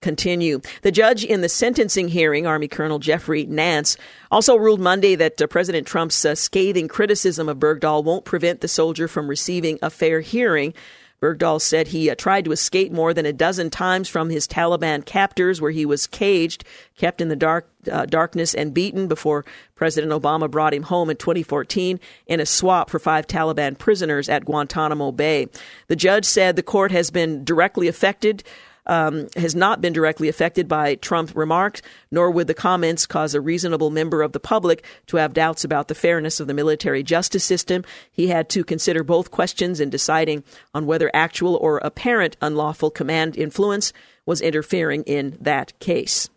[0.00, 0.60] continue.
[0.82, 3.96] The judge in the sentencing hearing, Army Colonel Jeffrey Nance,
[4.30, 8.68] also ruled Monday that uh, President Trump's uh, scathing criticism of Bergdahl won't prevent the
[8.68, 10.74] soldier from receiving a fair hearing.
[11.20, 15.04] Bergdahl said he uh, tried to escape more than a dozen times from his Taliban
[15.04, 16.64] captors, where he was caged,
[16.96, 19.44] kept in the dark uh, darkness, and beaten before
[19.74, 24.46] President Obama brought him home in 2014 in a swap for five Taliban prisoners at
[24.46, 25.46] Guantanamo Bay.
[25.88, 28.42] The judge said the court has been directly affected
[28.86, 33.40] um, has not been directly affected by Trump remarks, nor would the comments cause a
[33.40, 37.44] reasonable member of the public to have doubts about the fairness of the military justice
[37.44, 37.84] system.
[38.10, 43.36] He had to consider both questions in deciding on whether actual or apparent unlawful command
[43.36, 43.92] influence
[44.26, 46.28] was interfering in that case.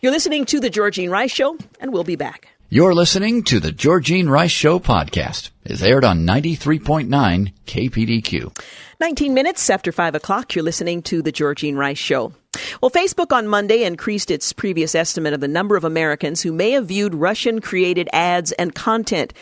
[0.00, 2.48] You're listening to The Georgene Rice Show, and we'll be back.
[2.68, 5.50] You're listening to the Georgene Rice Show podcast.
[5.62, 8.56] It's aired on 93.9 KPDQ.
[9.02, 12.32] 19 minutes after 5 o'clock, you're listening to The Georgene Rice Show.
[12.80, 16.70] Well, Facebook on Monday increased its previous estimate of the number of Americans who may
[16.70, 19.32] have viewed Russian created ads and content.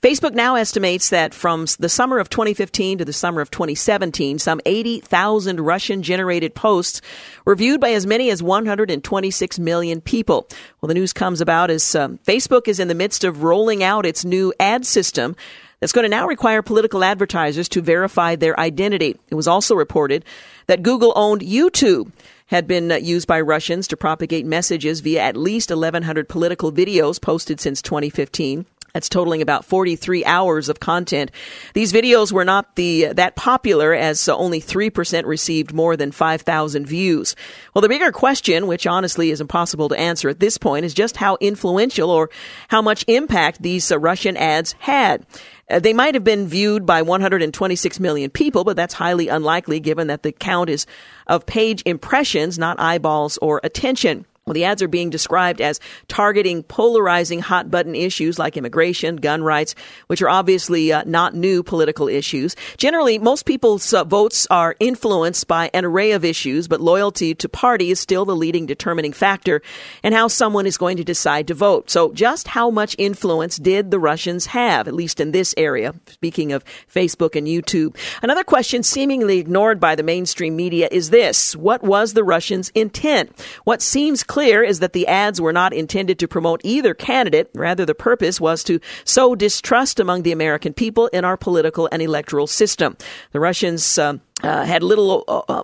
[0.00, 4.58] Facebook now estimates that from the summer of 2015 to the summer of 2017, some
[4.64, 7.02] 80,000 Russian generated posts
[7.44, 10.48] were viewed by as many as 126 million people.
[10.80, 14.06] Well, the news comes about as um, Facebook is in the midst of rolling out
[14.06, 15.36] its new ad system
[15.80, 19.16] that's going to now require political advertisers to verify their identity.
[19.28, 20.24] It was also reported
[20.66, 22.12] that Google owned YouTube
[22.46, 27.20] had been uh, used by Russians to propagate messages via at least 1,100 political videos
[27.20, 28.66] posted since 2015.
[28.92, 31.30] That's totaling about 43 hours of content.
[31.74, 36.86] These videos were not the that popular as uh, only 3% received more than 5,000
[36.86, 37.36] views.
[37.72, 41.16] Well, the bigger question, which honestly is impossible to answer at this point, is just
[41.16, 42.30] how influential or
[42.68, 45.24] how much impact these uh, Russian ads had.
[45.70, 50.08] Uh, they might have been viewed by 126 million people, but that's highly unlikely given
[50.08, 50.86] that the count is
[51.26, 54.26] of page impressions, not eyeballs or attention.
[54.50, 55.78] Well, the ads are being described as
[56.08, 59.76] targeting polarizing hot button issues like immigration, gun rights,
[60.08, 62.56] which are obviously uh, not new political issues.
[62.76, 67.48] Generally, most people's uh, votes are influenced by an array of issues, but loyalty to
[67.48, 69.62] party is still the leading determining factor
[70.02, 71.88] in how someone is going to decide to vote.
[71.88, 75.94] So, just how much influence did the Russians have, at least in this area?
[76.08, 77.96] Speaking of Facebook and YouTube.
[78.20, 83.30] Another question seemingly ignored by the mainstream media is this What was the Russians' intent?
[83.62, 87.50] What seems clear clear is that the ads were not intended to promote either candidate.
[87.54, 92.00] Rather, the purpose was to sow distrust among the American people in our political and
[92.00, 92.96] electoral system.
[93.32, 95.24] The Russians uh, uh, had little.
[95.28, 95.62] Uh,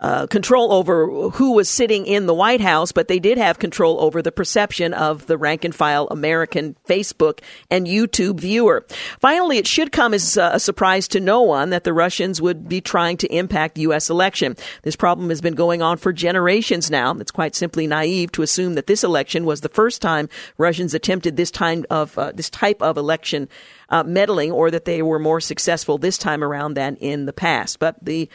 [0.00, 3.58] uh uh, control over who was sitting in the White House, but they did have
[3.60, 7.40] control over the perception of the rank and file American Facebook
[7.70, 8.84] and YouTube viewer.
[9.20, 12.80] Finally, it should come as a surprise to no one that the Russians would be
[12.80, 14.10] trying to impact U.S.
[14.10, 14.56] election.
[14.82, 17.14] This problem has been going on for generations now.
[17.14, 20.28] It's quite simply naive to assume that this election was the first time
[20.58, 23.48] Russians attempted this time of uh, this type of election
[23.90, 27.78] uh, meddling, or that they were more successful this time around than in the past.
[27.78, 28.28] But the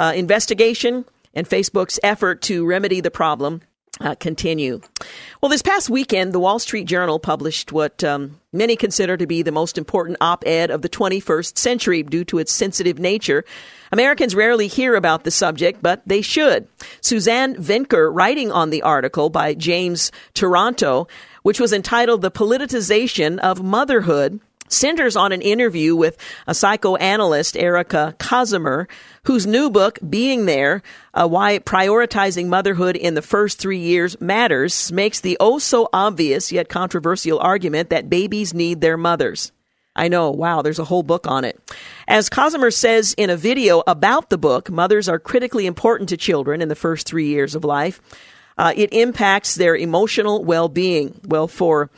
[0.00, 3.60] uh, investigation and Facebook's effort to remedy the problem
[4.00, 4.80] uh, continue.
[5.40, 9.42] Well, this past weekend, the Wall Street Journal published what um, many consider to be
[9.42, 13.44] the most important op ed of the 21st century due to its sensitive nature.
[13.92, 16.66] Americans rarely hear about the subject, but they should.
[17.02, 21.06] Suzanne Venker, writing on the article by James Taranto,
[21.42, 24.40] which was entitled The Politicization of Motherhood,
[24.72, 26.16] centers on an interview with
[26.46, 28.88] a psychoanalyst, Erica Komisar,
[29.24, 30.82] whose new book, Being There,
[31.14, 36.52] uh, Why Prioritizing Motherhood in the First Three Years Matters, makes the oh so obvious
[36.52, 39.52] yet controversial argument that babies need their mothers.
[39.96, 41.60] I know, wow, there's a whole book on it.
[42.06, 46.62] As Komisar says in a video about the book, mothers are critically important to children
[46.62, 48.00] in the first three years of life.
[48.56, 51.20] Uh, it impacts their emotional well being.
[51.26, 51.90] Well, for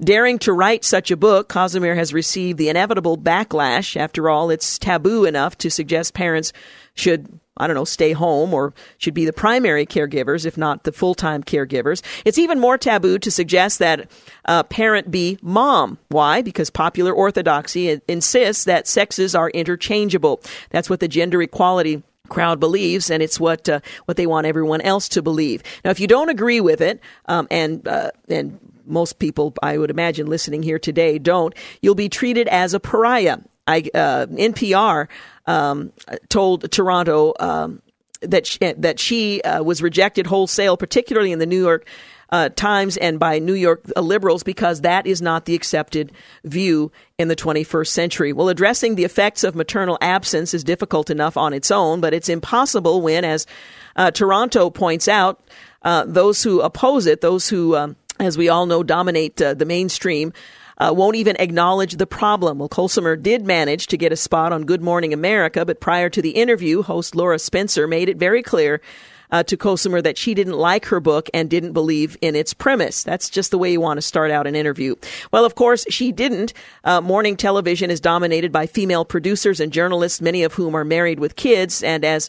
[0.00, 3.96] Daring to write such a book, Komisar has received the inevitable backlash.
[3.96, 6.52] After all, it's taboo enough to suggest parents
[6.94, 10.92] should I don't know, stay home or should be the primary caregivers, if not the
[10.92, 12.02] full time caregivers.
[12.24, 14.10] It's even more taboo to suggest that
[14.44, 15.98] a parent be mom.
[16.08, 16.42] Why?
[16.42, 20.42] Because popular orthodoxy insists that sexes are interchangeable.
[20.70, 24.82] That's what the gender equality crowd believes, and it's what uh, what they want everyone
[24.82, 25.62] else to believe.
[25.84, 29.90] Now, if you don't agree with it, um, and uh, and most people, I would
[29.90, 33.38] imagine, listening here today don't, you'll be treated as a pariah.
[33.66, 35.08] I, uh, NPR
[35.46, 35.92] um,
[36.28, 37.82] told Taranto um,
[38.20, 41.86] that she, that she uh, was rejected wholesale, particularly in the New York
[42.30, 46.12] uh, Times and by New York liberals, because that is not the accepted
[46.44, 48.32] view in the 21st century.
[48.32, 52.28] Well, addressing the effects of maternal absence is difficult enough on its own, but it's
[52.28, 53.46] impossible when, as
[53.94, 55.40] uh, Taranto points out,
[55.82, 59.64] uh, those who oppose it, those who um, as we all know, dominate uh, the
[59.64, 60.32] mainstream.
[60.78, 62.58] Uh, won't even acknowledge the problem.
[62.58, 66.20] Well, Komisar did manage to get a spot on Good Morning America, but prior to
[66.20, 68.82] the interview, host Lara Spencer made it very clear
[69.30, 73.02] uh, to Komisar that she didn't like her book and didn't believe in its premise.
[73.02, 74.96] That's just the way you want to start out an interview.
[75.32, 76.52] Well, of course, she didn't.
[76.84, 81.20] Uh, morning television is dominated by female producers and journalists, many of whom are married
[81.20, 82.28] with kids, and as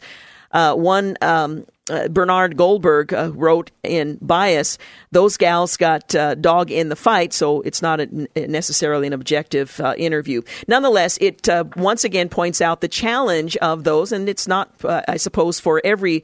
[0.51, 4.77] uh, one um, uh, Bernard Goldberg uh, wrote in Bias,
[5.11, 9.79] those gals got uh, dog in the fight, so it's not a, necessarily an objective
[9.79, 10.41] uh, interview.
[10.67, 15.01] Nonetheless, it uh, once again points out the challenge of those, and it's not, uh,
[15.07, 16.23] I suppose, for every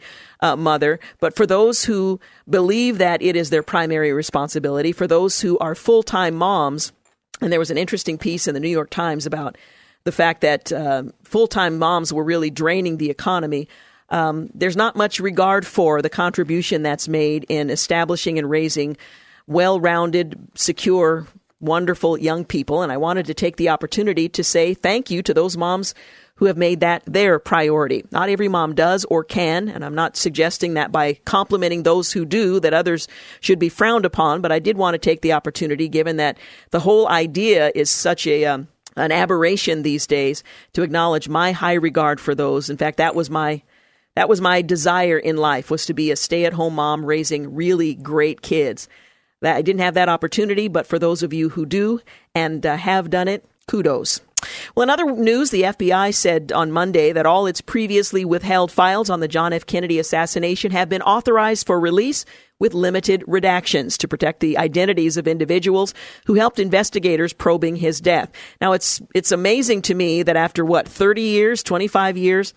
[0.57, 5.57] mother, but for those who believe that it is their primary responsibility, for those who
[5.59, 6.91] are full time moms.
[7.39, 9.57] And there was an interesting piece in the New York Times about
[10.03, 10.69] the fact that
[11.23, 13.69] full time moms were really draining the economy
[14.13, 18.95] um, there's not much regard for the contribution that's made in establishing and raising
[19.47, 21.25] well rounded, secure,
[21.59, 22.83] wonderful young people.
[22.83, 25.95] And I wanted to take the opportunity to say thank you to those moms
[26.35, 28.05] who have made that their priority.
[28.11, 32.23] Not every mom does or can, and I'm not suggesting that by complimenting those who
[32.23, 33.07] do that others
[33.39, 36.37] should be frowned upon, but I did want to take the opportunity given that
[36.69, 40.43] the whole idea is such a um, an aberration these days
[40.73, 42.69] to acknowledge my high regard for those.
[42.69, 43.63] In fact, that was my
[44.15, 48.41] that was my desire in life was to be a stay-at-home mom raising really great
[48.41, 48.87] kids.
[49.41, 51.99] That I didn't have that opportunity, but for those of you who do
[52.33, 54.21] and uh, have done it, kudos.
[54.75, 59.09] Well, in other news, the FBI said on Monday that all its previously withheld files
[59.09, 59.65] on the John F.
[59.65, 62.25] Kennedy assassination have been authorized for release
[62.59, 65.93] with limited redactions to protect the identities of individuals
[66.25, 68.31] who helped investigators probing his death.
[68.61, 72.53] Now, it's it's amazing to me that after what 30 years, 25 years,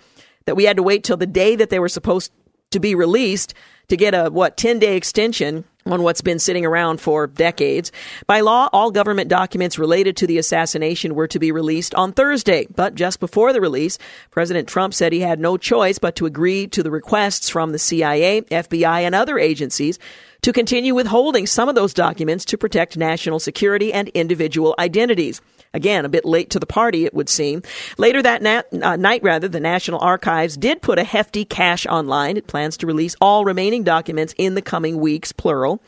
[0.47, 2.33] that we had to wait till the day that they were supposed
[2.71, 3.55] to be released
[3.89, 7.93] to get a what 10 day extension on what's been sitting around for decades.
[8.27, 12.67] By law, all government documents related to the assassination were to be released on Thursday.
[12.75, 13.99] But just before the release,
[14.31, 17.79] President Trump said he had no choice but to agree to the requests from the
[17.79, 19.99] CIA, FBI, and other agencies
[20.47, 25.41] to continue withholding some of those documents to protect national security and individual identities.
[25.75, 27.65] Again, a bit late to the party, it would seem.
[27.99, 28.47] Later that
[28.81, 32.37] uh, night, rather, the National Archives did put a hefty cache online.
[32.37, 35.83] It plans to release all remaining documents in the coming weeks, plural.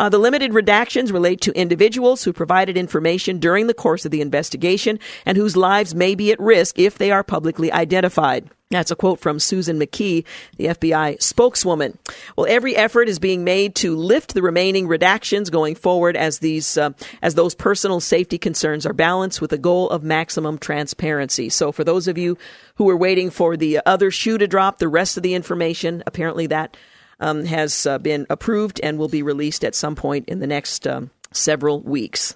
[0.00, 4.22] Uh, the limited redactions relate to individuals who provided information during the course of the
[4.22, 8.48] investigation and whose lives may be at risk if they are publicly identified.
[8.70, 10.24] That's a quote from Susan McKee,
[10.56, 11.98] the FBI spokeswoman.
[12.34, 16.78] Well, every effort is being made to lift the remaining redactions going forward as these
[16.78, 21.50] uh, as those personal safety concerns are balanced with the goal of maximum transparency.
[21.50, 22.38] So, for those of you
[22.76, 26.46] who are waiting for the other shoe to drop, the rest of the information apparently
[26.46, 26.74] that
[27.20, 30.86] um, has uh, been approved and will be released at some point in the next
[30.86, 32.34] um, several weeks.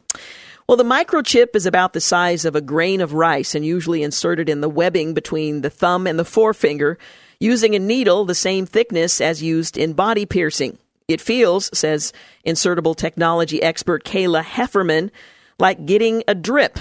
[0.67, 4.49] Well, the microchip is about the size of a grain of rice and usually inserted
[4.49, 6.99] in the webbing between the thumb and the forefinger
[7.39, 10.79] using a needle the same thickness as used in body piercing.
[11.07, 12.15] It feels, says
[12.47, 15.11] insertable technology expert Kayla Heffernan,
[15.59, 16.79] like getting a drip.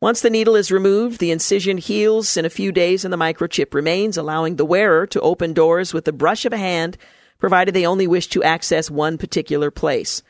[0.00, 3.74] Once the needle is removed, the incision heals in a few days and the microchip
[3.74, 6.96] remains, allowing the wearer to open doors with the brush of a hand
[7.40, 10.22] provided they only wish to access one particular place.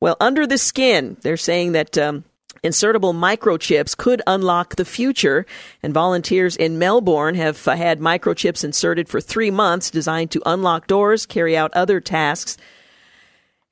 [0.00, 2.24] Well, under the skin, they're saying that um,
[2.64, 5.46] insertable microchips could unlock the future,
[5.82, 10.86] and volunteers in Melbourne have uh, had microchips inserted for three months designed to unlock
[10.86, 12.56] doors, carry out other tasks.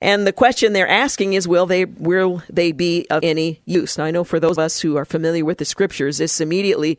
[0.00, 3.96] And the question they're asking is, will they will they be of any use?
[3.96, 6.98] Now, I know for those of us who are familiar with the scriptures, this immediately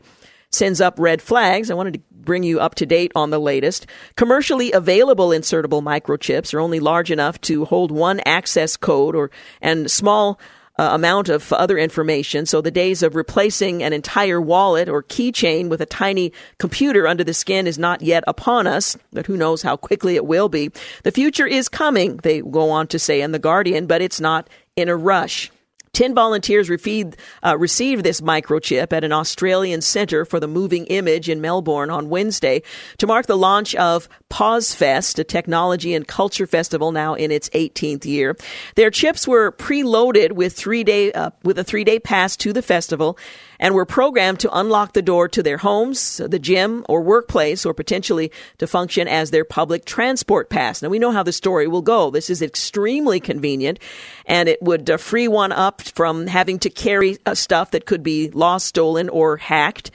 [0.50, 1.70] sends up red flags.
[1.70, 3.86] I wanted to bring you up to date on the latest.
[4.14, 9.90] Commercially available insertable microchips are only large enough to hold one access code or and
[9.90, 10.38] small
[10.78, 12.46] uh, amount of other information.
[12.46, 17.24] So the days of replacing an entire wallet or keychain with a tiny computer under
[17.24, 20.70] the skin is not yet upon us, but who knows how quickly it will be.
[21.02, 24.48] The future is coming, they go on to say in The Guardian, but it's not
[24.76, 25.50] in a rush.
[25.92, 31.28] 10 volunteers received, uh, received this microchip at an Australian Centre for the Moving Image
[31.28, 32.62] in Melbourne on Wednesday
[32.98, 38.04] to mark the launch of PauseFest, a technology and culture festival now in its 18th
[38.04, 38.36] year.
[38.74, 42.62] Their chips were preloaded with three day uh, with a three day pass to the
[42.62, 43.18] festival
[43.58, 47.74] and were programmed to unlock the door to their homes, the gym, or workplace, or
[47.74, 50.82] potentially to function as their public transport pass.
[50.82, 52.10] Now, we know how the story will go.
[52.10, 53.78] This is extremely convenient,
[54.26, 58.02] and it would uh, free one up from having to carry uh, stuff that could
[58.02, 59.90] be lost, stolen, or hacked.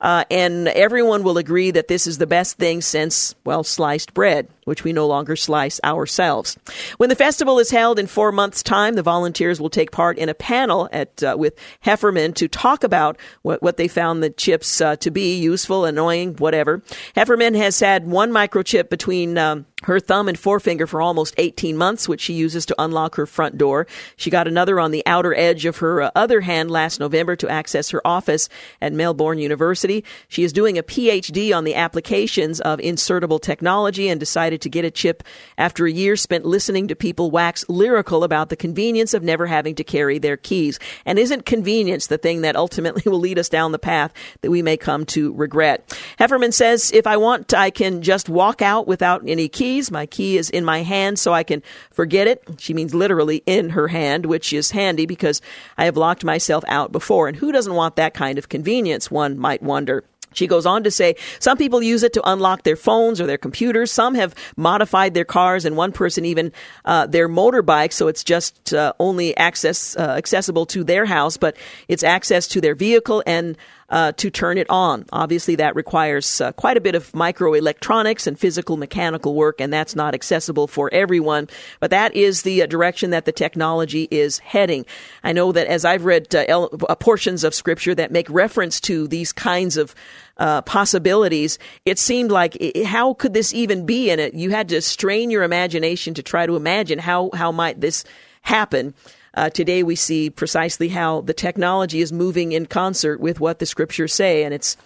[0.00, 4.48] Uh, and everyone will agree that this is the best thing since, well, sliced bread,
[4.68, 6.56] which we no longer slice ourselves.
[6.98, 10.28] When the festival is held in four months' time, the volunteers will take part in
[10.28, 14.80] a panel at uh, with Heffernan to talk about what, what they found the chips
[14.80, 16.82] uh, to be useful, annoying, whatever.
[17.14, 22.08] Heffernan has had one microchip between um, her thumb and forefinger for almost 18 months,
[22.08, 23.86] which she uses to unlock her front door.
[24.16, 27.48] She got another on the outer edge of her uh, other hand last November to
[27.48, 28.48] access her office
[28.80, 30.04] at Melbourne University.
[30.28, 34.68] She is doing a PhD on the applications of insertable technology and decided decided to
[34.68, 35.22] get a chip
[35.56, 39.74] after a year spent listening to people wax lyrical about the convenience of never having
[39.76, 40.78] to carry their keys.
[41.06, 44.62] And isn't convenience the thing that ultimately will lead us down the path that we
[44.62, 45.96] may come to regret?
[46.18, 49.90] Heffernan says, if I want, I can just walk out without any keys.
[49.90, 52.42] My key is in my hand so I can forget it.
[52.58, 55.40] She means literally in her hand, which is handy because
[55.76, 57.28] I have locked myself out before.
[57.28, 60.04] And who doesn't want that kind of convenience, one might wonder.
[60.32, 63.38] She goes on to say some people use it to unlock their phones or their
[63.38, 63.90] computers.
[63.90, 66.52] Some have modified their cars, and one person even
[66.84, 71.56] uh, their motorbike, so it's just uh, only access uh, accessible to their house, but
[71.88, 73.56] it's access to their vehicle and
[73.90, 75.04] uh, to turn it on.
[75.12, 79.96] Obviously, that requires uh, quite a bit of microelectronics and physical mechanical work, and that's
[79.96, 81.48] not accessible for everyone.
[81.80, 84.84] But that is the uh, direction that the technology is heading.
[85.24, 89.08] I know that as I've read uh, uh, portions of scripture that make reference to
[89.08, 89.94] these kinds of
[90.36, 94.08] uh, possibilities, it seemed like how could this even be?
[94.08, 97.80] in it, you had to strain your imagination to try to imagine how how might
[97.80, 98.04] this
[98.42, 98.94] happen.
[99.38, 103.66] Uh, today we see precisely how the technology is moving in concert with what the
[103.66, 104.76] scriptures say, and it's,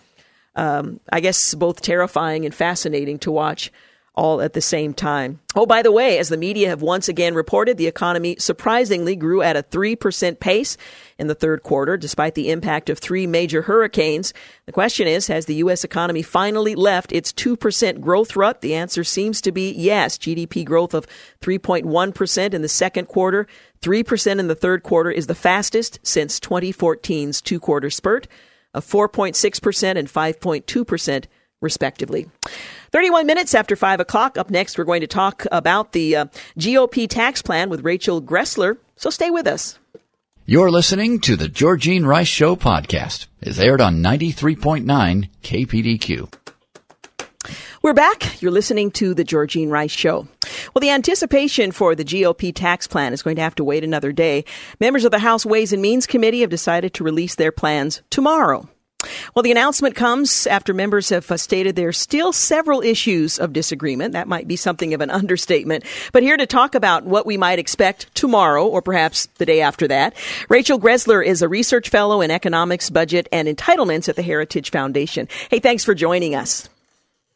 [0.56, 3.72] um, I guess, both terrifying and fascinating to watch
[4.14, 5.40] all at the same time.
[5.56, 9.40] Oh, by the way, as the media have once again reported, the economy surprisingly grew
[9.40, 10.76] at a 3% pace
[11.18, 14.34] in the third quarter, despite the impact of three major hurricanes.
[14.66, 15.82] The question is, has the U.S.
[15.82, 18.60] economy finally left its 2% growth rut?
[18.60, 20.18] The answer seems to be yes.
[20.18, 21.06] GDP growth of
[21.40, 23.46] 3.1% in the second quarter,
[23.82, 28.28] 3% in the third quarter is the fastest since 2014's two quarter spurt
[28.72, 31.24] of 4.6% and 5.2%
[31.60, 32.30] respectively.
[32.92, 34.38] 31 minutes after 5 o'clock.
[34.38, 36.24] Up next, we're going to talk about the uh,
[36.58, 38.78] GOP tax plan with Rachel Greszler.
[38.96, 39.78] So stay with us.
[40.46, 43.26] You're listening to the Georgene Rice Show podcast.
[43.40, 46.32] It's aired on 93.9 KPDQ.
[47.82, 48.40] We're back.
[48.40, 50.28] You're listening to the Georgene Rice Show.
[50.74, 54.12] Well, the anticipation for the GOP tax plan is going to have to wait another
[54.12, 54.44] day.
[54.80, 58.68] Members of the House Ways and Means Committee have decided to release their plans tomorrow.
[59.34, 63.52] Well, the announcement comes after members have uh, stated there are still several issues of
[63.52, 64.12] disagreement.
[64.12, 65.84] That might be something of an understatement.
[66.12, 69.88] But here to talk about what we might expect tomorrow or perhaps the day after
[69.88, 70.14] that,
[70.48, 75.28] Rachel Greszler is a research fellow in economics, budget, and entitlements at the Heritage Foundation.
[75.50, 76.68] Hey, thanks for joining us.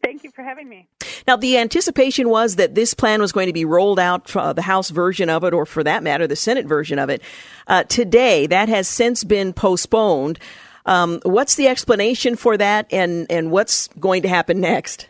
[0.07, 0.86] Thank you for having me.
[1.26, 4.62] Now, the anticipation was that this plan was going to be rolled out, uh, the
[4.62, 7.22] House version of it, or for that matter, the Senate version of it.
[7.66, 10.38] Uh, today, that has since been postponed.
[10.84, 15.09] Um, what's the explanation for that, and, and what's going to happen next?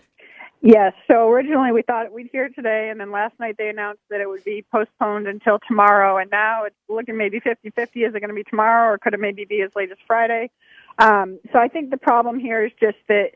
[0.63, 0.95] Yes.
[1.07, 4.23] So originally we thought we'd hear it today, and then last night they announced that
[4.23, 8.01] it would be postponed until tomorrow, and now it's looking maybe 50 50.
[8.01, 10.51] Is it going to be tomorrow, or could it maybe be as late as Friday?
[10.99, 13.33] Um, so I think the problem here is just that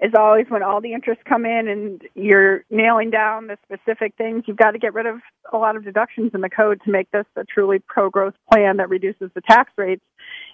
[0.00, 4.42] as always, when all the interests come in and you're nailing down the specific things,
[4.46, 5.20] you've got to get rid of
[5.52, 8.88] a lot of deductions in the code to make this a truly pro-growth plan that
[8.88, 10.02] reduces the tax rates.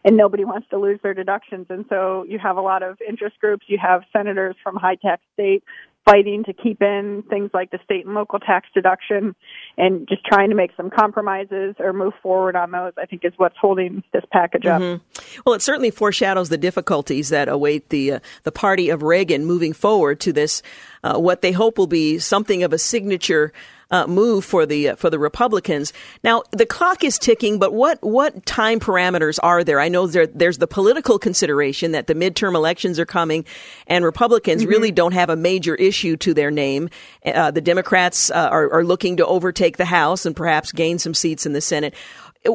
[0.05, 1.67] And nobody wants to lose their deductions.
[1.69, 3.67] And so you have a lot of interest groups.
[3.69, 5.67] You have senators from high tax states
[6.11, 9.35] fighting to keep in things like the state and local tax deduction
[9.79, 13.33] and just trying to make some compromises or move forward on those, I think is
[13.37, 14.83] what's holding this package up.
[14.83, 15.41] Mm-hmm.
[15.45, 19.73] Well, it certainly foreshadows the difficulties that await the, uh, the party of Reagan moving
[19.73, 20.63] forward to this,
[21.05, 23.53] uh, what they hope will be something of a signature
[23.91, 25.93] uh, move for the uh, for the Republicans.
[26.23, 29.81] Now the clock is ticking, but what what time parameters are there?
[29.81, 33.45] I know there, there's the political consideration that the midterm elections are coming,
[33.87, 34.71] and Republicans mm-hmm.
[34.71, 36.89] really don't have a major issue to their name.
[37.25, 41.15] Uh, the Democrats uh, are, are looking to overtake the House and perhaps gain some
[41.15, 41.95] seats in the Senate.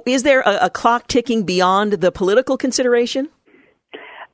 [0.06, 3.30] Is there a, a clock ticking beyond the political consideration?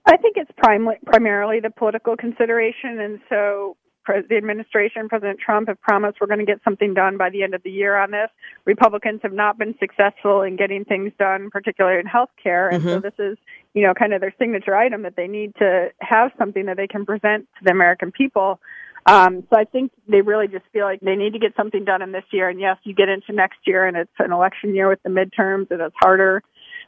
[0.06, 3.78] I think it's prim- primarily the political consideration, and so
[4.08, 7.54] the administration, President Trump, have promised we're going to get something done by the end
[7.54, 8.30] of the year on this.
[8.66, 12.70] Republicans have not been successful in getting things done, particularly in health care.
[12.70, 12.93] And mm-hmm.
[12.93, 13.38] so this is,
[13.74, 16.88] you know, kind of their signature item that they need to have something that they
[16.88, 18.60] can present to the American people.
[19.06, 22.02] Um, so I think they really just feel like they need to get something done
[22.02, 22.49] in this year.
[22.49, 25.72] And yes, you get into next year and it's an election year with the midterms
[25.72, 26.43] and it's harder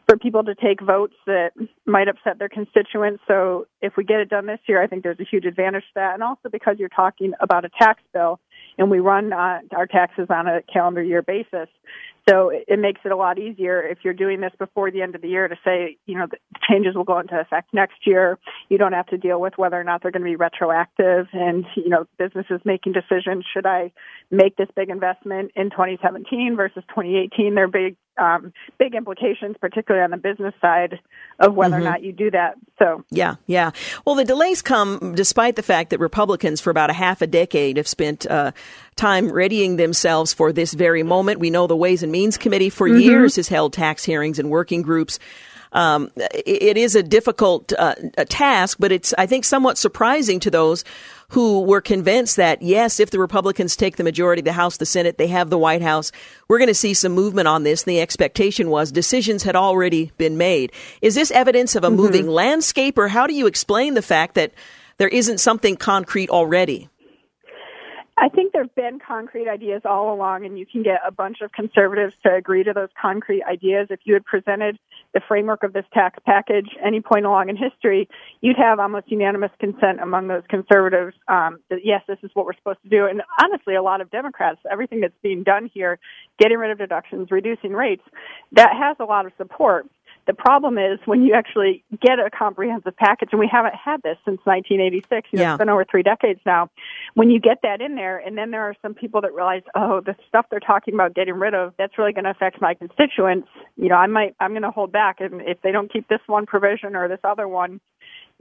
[0.07, 1.51] for people to take votes that
[1.85, 3.23] might upset their constituents.
[3.27, 5.91] So if we get it done this year, I think there's a huge advantage to
[5.95, 6.13] that.
[6.13, 8.39] And also because you're talking about a tax bill
[8.77, 11.69] and we run uh, our taxes on a calendar year basis.
[12.27, 15.15] So it, it makes it a lot easier if you're doing this before the end
[15.15, 16.37] of the year to say, you know, the
[16.69, 18.39] changes will go into effect next year.
[18.69, 21.65] You don't have to deal with whether or not they're going to be retroactive and,
[21.75, 23.45] you know, businesses making decisions.
[23.53, 23.91] Should I
[24.31, 27.55] make this big investment in 2017 versus 2018?
[27.55, 30.99] They're big, um, big implications, particularly on the business side
[31.39, 31.87] of whether mm-hmm.
[31.87, 32.55] or not you do that.
[32.79, 33.71] So, yeah, yeah.
[34.05, 37.77] Well, the delays come despite the fact that Republicans for about a half a decade
[37.77, 38.51] have spent, uh,
[38.95, 41.39] time readying themselves for this very moment.
[41.39, 43.01] We know the Ways and Means Committee for Mm-hmm.
[43.01, 45.17] years has held tax hearings and working groups.
[45.71, 47.95] Um, it, it is a difficult uh,
[48.29, 50.83] task, but it's I think somewhat surprising to those
[51.33, 54.85] who were convinced that yes, if the Republicans take the majority of the House, the
[54.85, 56.11] Senate, they have the White House,
[56.47, 57.81] we're going to see some movement on this.
[57.83, 60.71] And the expectation was decisions had already been made.
[61.01, 61.95] Is this evidence of a mm-hmm.
[61.95, 64.53] moving landscape, or how do you explain the fact that
[64.99, 66.87] there isn't something concrete already?
[68.15, 71.41] I think there have been concrete ideas all along, and you can get a bunch
[71.41, 73.87] of conservatives to agree to those concrete ideas.
[73.89, 74.77] If you had presented
[75.13, 78.09] the framework of this tax package any point along in history,
[78.41, 82.55] you'd have almost unanimous consent among those conservatives um, that yes, this is what we're
[82.55, 83.05] supposed to do.
[83.05, 85.99] And honestly, a lot of Democrats, everything that's being done here,
[86.39, 88.03] getting rid of deductions, reducing rates,
[88.53, 89.87] that has a lot of support.
[90.25, 94.17] The problem is when you actually get a comprehensive package, and we haven't had this
[94.25, 95.29] since 1986.
[95.31, 95.53] You know, Yeah.
[95.53, 96.69] It's been over three decades now.
[97.13, 100.01] When you get that in there, and then there are some people that realize, oh,
[100.01, 103.49] the stuff they're talking about getting rid of, that's really going to affect my constituents.
[103.75, 106.21] You know, I might, I'm going to hold back, and if they don't keep this
[106.27, 107.81] one provision or this other one,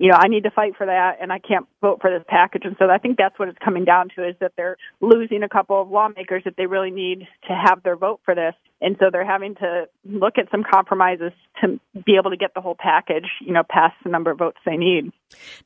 [0.03, 2.62] you know, I need to fight for that and I can't vote for this package.
[2.64, 5.48] And so I think that's what it's coming down to is that they're losing a
[5.48, 8.53] couple of lawmakers that they really need to have their vote for this.
[8.80, 11.30] And so they're having to look at some compromises
[11.61, 14.59] to be able to get the whole package, you know, past the number of votes
[14.66, 15.12] they need.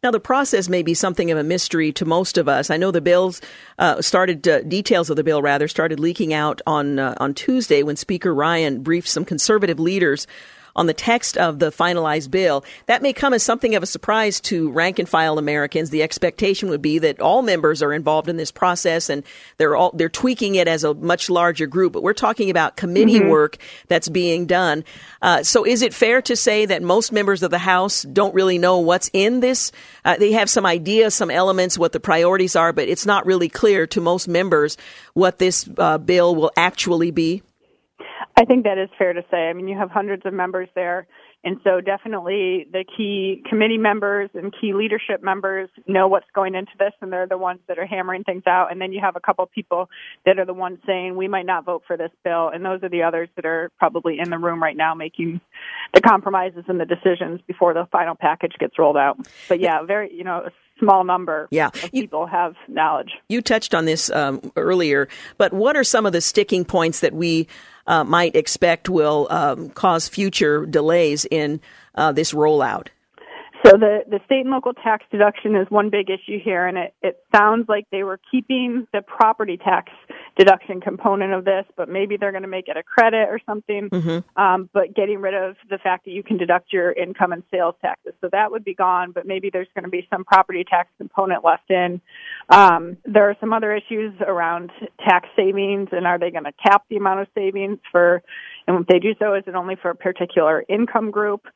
[0.02, 2.68] Now, the process may be something of a mystery to most of us.
[2.68, 3.40] I know the bills
[3.78, 7.82] uh, started, uh, details of the bill rather, started leaking out on uh, on Tuesday
[7.82, 10.26] when Speaker Ryan briefed some conservative leaders
[10.76, 12.64] on the text of the finalized bill.
[12.86, 15.90] That may come as something of a surprise to rank and file Americans.
[15.90, 19.24] The expectation would be that all members are involved in this process and
[19.56, 21.94] they're all they're tweaking it as a much larger group.
[21.94, 23.56] But we're talking about committee work
[23.88, 24.84] that's being done.
[25.22, 28.58] Uh, so, is it fair to say that most members of the House don't really
[28.58, 29.72] know what's in this?
[30.04, 33.48] Uh, they have some ideas, some elements, what the priorities are, but it's not really
[33.48, 34.76] clear to most members
[35.14, 37.42] what this uh, bill will actually be.
[38.38, 39.48] I think that is fair to say.
[39.48, 41.06] I mean, you have hundreds of members there.
[41.44, 46.72] And so definitely the key committee members and key leadership members know what's going into
[46.78, 48.72] this and they're the ones that are hammering things out.
[48.72, 49.88] And then you have a couple of people
[50.24, 52.48] that are the ones saying we might not vote for this bill.
[52.52, 55.40] And those are the others that are probably in the room right now making
[55.94, 59.16] the compromises and the decisions before the final package gets rolled out.
[59.48, 61.70] But yeah, very, you know, a small number Yeah.
[61.92, 63.12] You- people have knowledge.
[63.28, 65.08] You touched on this um, earlier,
[65.38, 67.46] but what are some of the sticking points that we
[67.86, 71.60] uh, might expect will um, cause future delays in
[71.94, 72.88] uh, this rollout?
[73.66, 76.94] So the, the state and local tax deduction is one big issue here, and it,
[77.02, 79.90] it sounds like they were keeping the property tax
[80.38, 83.88] deduction component of this, but maybe they're going to make it a credit or something,
[84.36, 87.74] um, but getting rid of the fact that you can deduct your income and sales
[87.82, 88.12] taxes.
[88.20, 91.44] So that would be gone, but maybe there's going to be some property tax component
[91.44, 92.00] left in.
[92.50, 94.70] Um, there are some other issues around
[95.04, 98.22] tax savings, and are they going to cap the amount of savings for,
[98.66, 101.46] and if they do so, is it only for a particular income group?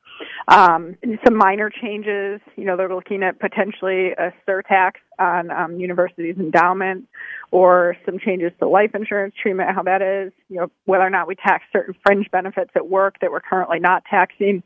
[0.48, 6.36] Um, some minor changes, you know, they're looking at potentially a surtax on um, universities'
[6.38, 7.08] endowment
[7.50, 11.26] or some changes to life insurance treatment, how that is, you know, whether or not
[11.26, 14.62] we tax certain fringe benefits at work that we're currently not taxing.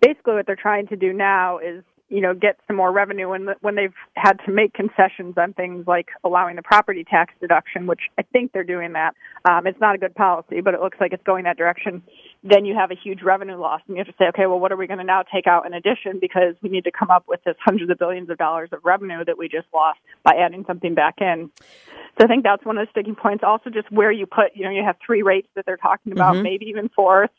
[0.00, 3.48] Basically, what they're trying to do now is you know, get some more revenue when
[3.60, 8.00] when they've had to make concessions on things like allowing the property tax deduction, which
[8.18, 9.14] I think they're doing that.
[9.48, 12.02] Um, it's not a good policy, but it looks like it's going that direction.
[12.42, 14.70] Then you have a huge revenue loss, and you have to say, okay, well, what
[14.70, 17.24] are we going to now take out in addition because we need to come up
[17.26, 20.64] with this hundreds of billions of dollars of revenue that we just lost by adding
[20.66, 21.50] something back in.
[22.18, 23.42] So I think that's one of the sticking points.
[23.44, 26.36] Also, just where you put, you know, you have three rates that they're talking about,
[26.36, 27.30] maybe even fourth.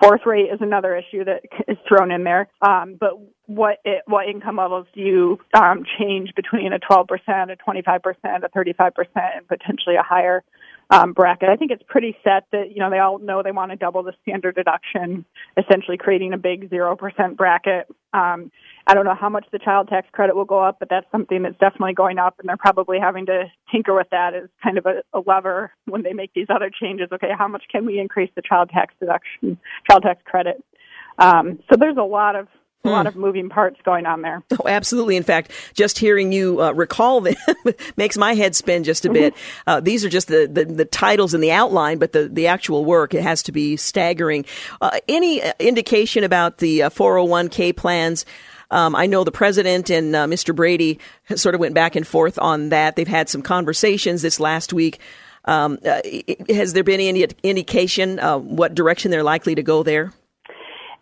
[0.00, 2.48] Fourth rate is another issue that is thrown in there.
[2.62, 3.12] Um, but
[3.46, 8.48] what it, what income levels do you um, change between a 12%, a 25%, a
[8.48, 10.44] 35%, and potentially a higher
[10.90, 11.48] um, bracket?
[11.48, 14.02] I think it's pretty set that you know they all know they want to double
[14.02, 15.24] the standard deduction,
[15.56, 17.86] essentially creating a big zero percent bracket.
[18.12, 18.50] Um,
[18.86, 21.42] I don't know how much the child tax credit will go up, but that's something
[21.42, 24.86] that's definitely going up, and they're probably having to tinker with that as kind of
[24.86, 27.08] a, a lever when they make these other changes.
[27.12, 29.58] Okay, how much can we increase the child tax deduction,
[29.90, 30.64] child tax credit?
[31.18, 32.48] Um, so there's a lot of
[32.84, 34.42] a lot of moving parts going on there.
[34.52, 35.16] Oh, absolutely.
[35.16, 37.34] In fact, just hearing you uh, recall them
[37.96, 39.34] makes my head spin just a bit.
[39.66, 42.84] Uh, these are just the, the, the, titles and the outline, but the, the actual
[42.84, 44.44] work, it has to be staggering.
[44.80, 48.24] Uh, any indication about the 401k plans?
[48.70, 50.54] Um, I know the president and uh, Mr.
[50.54, 50.98] Brady
[51.34, 52.96] sort of went back and forth on that.
[52.96, 54.98] They've had some conversations this last week.
[55.44, 56.00] Um, uh,
[56.48, 60.12] has there been any indication uh, what direction they're likely to go there?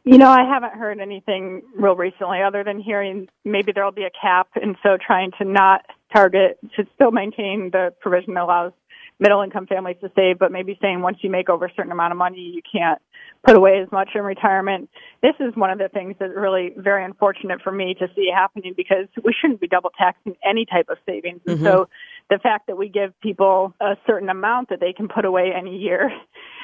[0.06, 4.10] You know, I haven't heard anything real recently other than hearing maybe there'll be a
[4.10, 8.72] cap and so trying to not target to still maintain the provision that allows
[9.18, 12.12] middle income families to save, but maybe saying once you make over a certain amount
[12.12, 13.02] of money, you can't
[13.44, 14.88] put away as much in retirement.
[15.22, 18.74] This is one of the things that's really very unfortunate for me to see happening
[18.76, 21.40] because we shouldn't be double taxing any type of savings.
[21.46, 21.66] And mm-hmm.
[21.66, 21.88] so
[22.30, 25.78] the fact that we give people a certain amount that they can put away any
[25.78, 26.12] year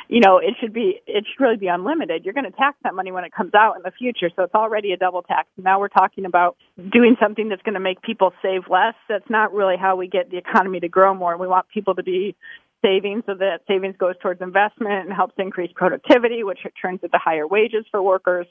[0.09, 2.25] you know, it should be, it should really be unlimited.
[2.25, 4.31] You're going to tax that money when it comes out in the future.
[4.35, 5.49] So it's already a double tax.
[5.57, 6.57] Now we're talking about
[6.91, 8.95] doing something that's going to make people save less.
[9.09, 11.37] That's not really how we get the economy to grow more.
[11.37, 12.37] We want people to be
[12.83, 17.47] savings so that savings goes towards investment and helps increase productivity, which turns into higher
[17.47, 18.47] wages for workers.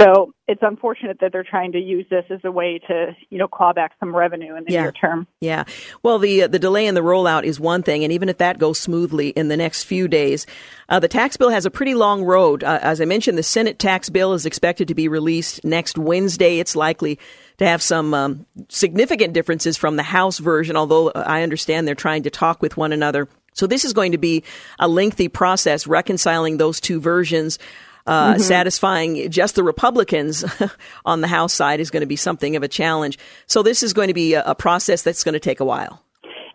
[0.00, 3.48] So it's unfortunate that they're trying to use this as a way to, you know,
[3.48, 4.82] claw back some revenue in the yeah.
[4.82, 5.26] near term.
[5.40, 5.64] Yeah.
[6.02, 8.58] Well, the uh, the delay in the rollout is one thing, and even if that
[8.58, 10.46] goes smoothly in the next few days,
[10.88, 12.64] uh, the tax bill has a pretty long road.
[12.64, 16.58] Uh, as I mentioned, the Senate tax bill is expected to be released next Wednesday.
[16.58, 17.18] It's likely
[17.58, 22.24] to have some um, significant differences from the House version, although I understand they're trying
[22.24, 24.44] to talk with one another so this is going to be
[24.78, 27.58] a lengthy process reconciling those two versions.
[28.06, 28.42] Uh, mm-hmm.
[28.42, 30.44] satisfying just the Republicans
[31.06, 33.18] on the House side is going to be something of a challenge.
[33.46, 36.04] So this is going to be a, a process that's going to take a while.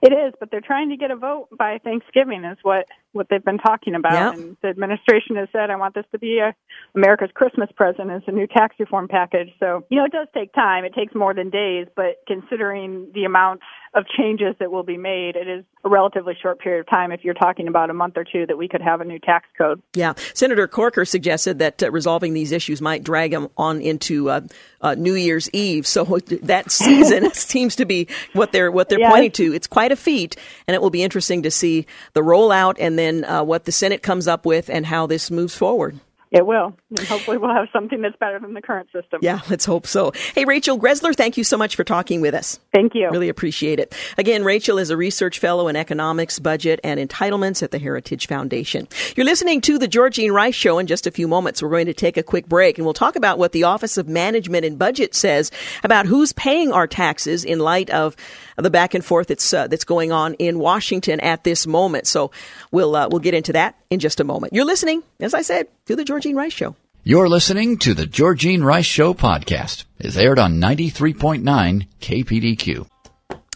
[0.01, 3.43] It is, but they're trying to get a vote by Thanksgiving, is what what they've
[3.43, 4.13] been talking about.
[4.13, 4.33] Yep.
[4.35, 6.55] And the administration has said, "I want this to be a,
[6.95, 10.53] America's Christmas present as a new tax reform package." So you know, it does take
[10.53, 10.85] time.
[10.85, 13.59] It takes more than days, but considering the amount
[13.93, 17.11] of changes that will be made, it is a relatively short period of time.
[17.11, 19.47] If you're talking about a month or two, that we could have a new tax
[19.57, 19.81] code.
[19.93, 24.41] Yeah, Senator Corker suggested that uh, resolving these issues might drag them on into uh,
[24.81, 25.87] uh, New Year's Eve.
[25.87, 26.03] So
[26.43, 29.11] that season seems to be what they're what they're yes.
[29.11, 29.53] pointing to.
[29.53, 30.35] It's quite a feat,
[30.67, 34.03] and it will be interesting to see the rollout and then uh, what the Senate
[34.03, 35.99] comes up with and how this moves forward.
[36.31, 36.77] It will.
[36.89, 39.19] And hopefully we'll have something that's better than the current system.
[39.23, 40.11] Yeah, let's hope so.
[40.35, 42.59] Hey, Rachel Greszler, thank you so much for talking with us.
[42.71, 43.09] Thank you.
[43.09, 43.95] Really appreciate it.
[44.15, 48.87] Again, Rachel is a research fellow in economics, budget, and entitlements at the Heritage Foundation.
[49.15, 50.77] You're listening to the Georgene Rice Show.
[50.77, 53.15] In just a few moments, we're going to take a quick break and we'll talk
[53.15, 55.49] about what the Office of Management and Budget says
[55.83, 58.15] about who's paying our taxes in light of
[58.55, 62.05] the back and forth that's uh, that's going on in Washington at this moment.
[62.05, 62.29] So
[62.71, 64.53] we'll uh, we'll get into that in just a moment.
[64.53, 66.75] You're listening, as I said, to the Georgene Rice Show.
[67.03, 69.85] You're listening to the Georgene Rice Show podcast.
[69.99, 72.87] It's aired on 93.9 KPDQ.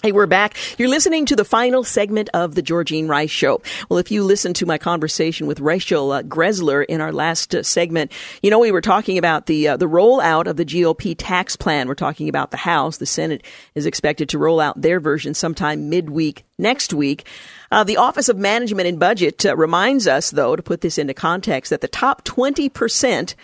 [0.06, 0.58] Hey, we're back.
[0.78, 3.62] You're listening to the final segment of the Georgene Rice Show.
[3.88, 7.64] Well, if you listened to my conversation with Rachel uh, Greszler in our last uh,
[7.64, 8.12] segment,
[8.42, 11.88] you know we were talking about the uh, the rollout of the GOP tax plan.
[11.88, 12.98] We're talking about the House.
[12.98, 17.26] The Senate is expected to roll out their version sometime midweek next week.
[17.72, 21.14] Uh, the Office of Management and Budget uh, reminds us, though, to put this into
[21.14, 23.36] context, that the top 20 percent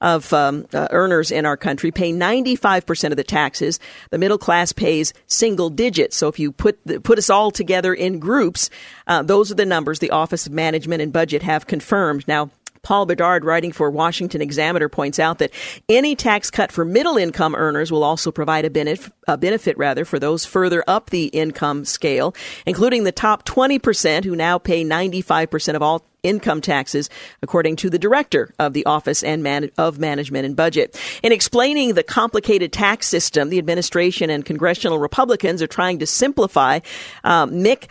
[0.00, 3.80] of um, uh, earners in our country pay 95% of the taxes.
[4.10, 6.16] The middle class pays single digits.
[6.16, 8.70] So if you put the, put us all together in groups,
[9.06, 12.26] uh, those are the numbers the Office of Management and Budget have confirmed.
[12.28, 12.50] Now,
[12.84, 15.50] Paul Bedard, writing for Washington Examiner, points out that
[15.88, 20.04] any tax cut for middle income earners will also provide a benefit, a benefit rather
[20.04, 22.34] for those further up the income scale,
[22.66, 27.08] including the top 20% who now pay 95% of all income taxes,
[27.42, 30.98] according to the director of the Office and Man- of Management and Budget.
[31.22, 36.80] In explaining the complicated tax system, the administration and congressional Republicans are trying to simplify.
[37.22, 37.88] Uh, Mick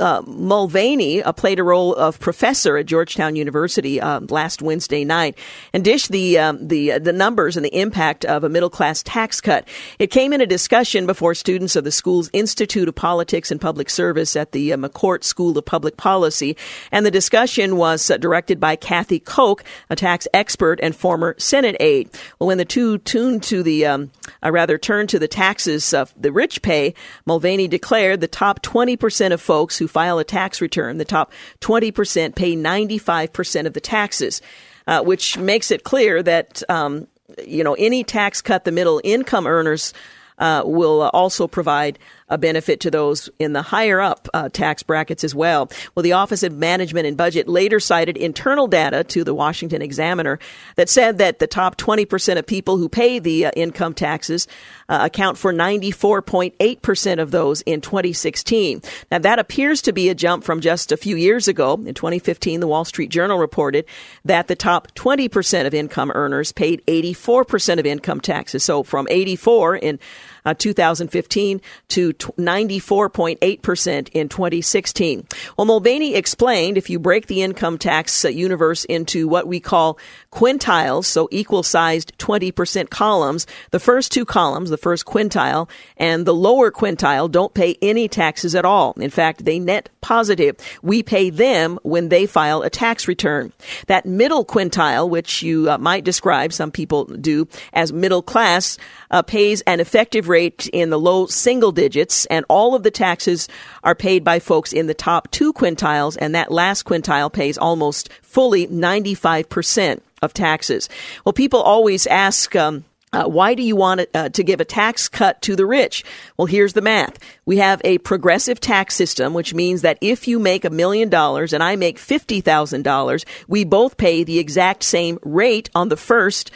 [0.00, 5.36] uh, Mulvaney uh, played a role of professor at Georgetown University uh, last Wednesday night
[5.72, 9.02] and dished the um, the uh, the numbers and the impact of a middle class
[9.02, 9.66] tax cut.
[9.98, 13.90] It came in a discussion before students of the school's Institute of Politics and Public
[13.90, 16.56] Service at the uh, McCourt School of Public Policy,
[16.92, 21.76] and the discussion was uh, directed by Kathy Koch, a tax expert and former Senate
[21.80, 22.10] aide.
[22.38, 24.10] Well, when the two tuned to the, um,
[24.42, 26.94] I rather turned to the taxes the rich pay,
[27.26, 32.34] Mulvaney declared the top 20% of folks who file a tax return, the top 20%
[32.34, 34.42] pay 95% of the taxes,
[34.86, 37.06] uh, which makes it clear that, um,
[37.46, 39.92] you know, any tax cut the middle income earners
[40.38, 41.98] uh, will also provide
[42.32, 45.70] a benefit to those in the higher up uh, tax brackets as well.
[45.94, 50.38] Well, the Office of Management and Budget later cited internal data to the Washington Examiner
[50.76, 54.48] that said that the top 20% of people who pay the uh, income taxes
[54.88, 58.80] uh, account for 94.8% of those in 2016.
[59.10, 61.74] Now, that appears to be a jump from just a few years ago.
[61.74, 63.84] In 2015, the Wall Street Journal reported
[64.24, 68.64] that the top 20% of income earners paid 84% of income taxes.
[68.64, 69.98] So from 84 in
[70.44, 75.26] uh, 2015 to 94.8% in 2016.
[75.56, 79.98] Well, Mulvaney explained if you break the income tax uh, universe into what we call
[80.32, 86.34] quintiles, so equal sized 20% columns, the first two columns, the first quintile and the
[86.34, 88.94] lower quintile don't pay any taxes at all.
[88.98, 90.56] In fact, they net positive.
[90.82, 93.52] We pay them when they file a tax return.
[93.86, 98.78] That middle quintile, which you uh, might describe, some people do, as middle class,
[99.10, 103.48] uh, pays an effective rate in the low single digits, and all of the taxes
[103.82, 108.12] are paid by folks in the top two quintiles, and that last quintile pays almost
[108.22, 110.88] fully 95% of taxes.
[111.24, 114.64] Well, people always ask, um, uh, why do you want it, uh, to give a
[114.64, 116.02] tax cut to the rich?
[116.36, 117.18] Well, here's the math.
[117.44, 121.52] We have a progressive tax system, which means that if you make a million dollars
[121.52, 126.50] and I make $50,000, we both pay the exact same rate on the first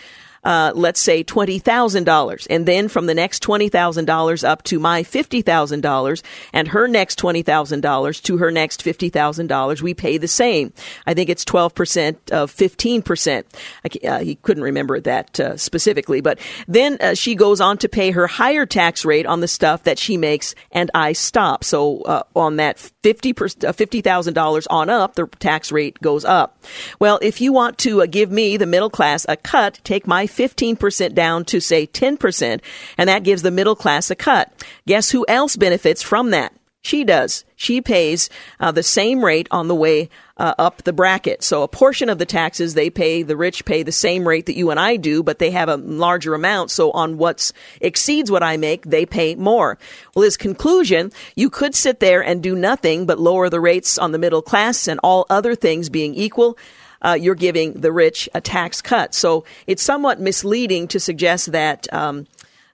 [0.46, 2.46] uh, let's say $20,000.
[2.48, 8.36] And then from the next $20,000 up to my $50,000 and her next $20,000 to
[8.36, 10.72] her next $50,000, we pay the same.
[11.04, 13.44] I think it's 12% of 15%.
[13.84, 16.20] I, uh, he couldn't remember that uh, specifically.
[16.20, 19.82] But then uh, she goes on to pay her higher tax rate on the stuff
[19.82, 21.64] that she makes and I stop.
[21.64, 26.60] So uh, on that 50 $50,000 uh, on up, the tax rate goes up.
[26.98, 31.14] Well, if you want to give me, the middle class, a cut, take my 15%
[31.14, 32.60] down to say 10%,
[32.98, 34.52] and that gives the middle class a cut.
[34.88, 36.52] Guess who else benefits from that?
[36.82, 37.44] She does.
[37.54, 38.28] She pays
[38.58, 41.42] uh, the same rate on the way uh, up the bracket.
[41.42, 44.56] So a portion of the taxes they pay, the rich pay the same rate that
[44.56, 46.70] you and I do, but they have a larger amount.
[46.70, 49.78] So on what exceeds what I make, they pay more.
[50.14, 54.12] Well, his conclusion, you could sit there and do nothing but lower the rates on
[54.12, 56.58] the middle class and all other things being equal
[57.02, 59.14] uh, you're giving the rich a tax cut.
[59.14, 61.92] So it's somewhat misleading to suggest that.
[61.92, 62.26] Um,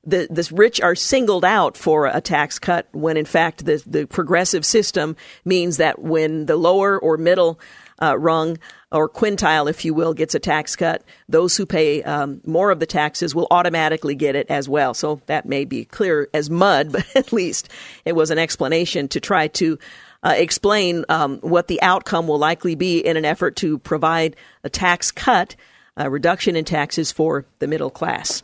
[0.05, 4.07] the, the rich are singled out for a tax cut when in fact the, the
[4.07, 7.59] progressive system means that when the lower or middle
[8.03, 8.59] uh, rung
[8.91, 12.81] or quintile, if you will, gets a tax cut, those who pay um, more of
[12.81, 14.93] the taxes will automatically get it as well.
[14.93, 17.69] So that may be clear as mud, but at least
[18.05, 19.79] it was an explanation to try to
[20.25, 24.71] uh, explain um, what the outcome will likely be in an effort to provide a
[24.71, 25.55] tax cut,
[25.97, 28.43] a reduction in taxes for the middle class.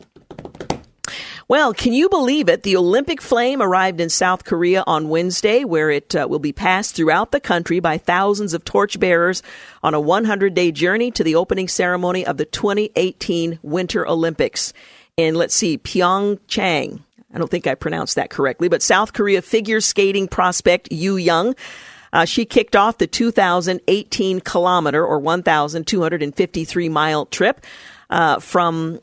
[1.49, 2.63] Well, can you believe it?
[2.63, 6.95] The Olympic flame arrived in South Korea on Wednesday, where it uh, will be passed
[6.95, 9.43] throughout the country by thousands of torchbearers
[9.83, 14.75] on a 100 day journey to the opening ceremony of the 2018 Winter Olympics
[15.17, 17.01] in, let's see, Pyeongchang.
[17.33, 21.55] I don't think I pronounced that correctly, but South Korea figure skating prospect You Young.
[22.13, 27.65] Uh, she kicked off the 2018 kilometer or 1,253 mile trip
[28.11, 29.01] uh, from,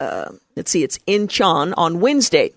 [0.00, 2.52] uh, let's see, it's Incheon on Wednesday.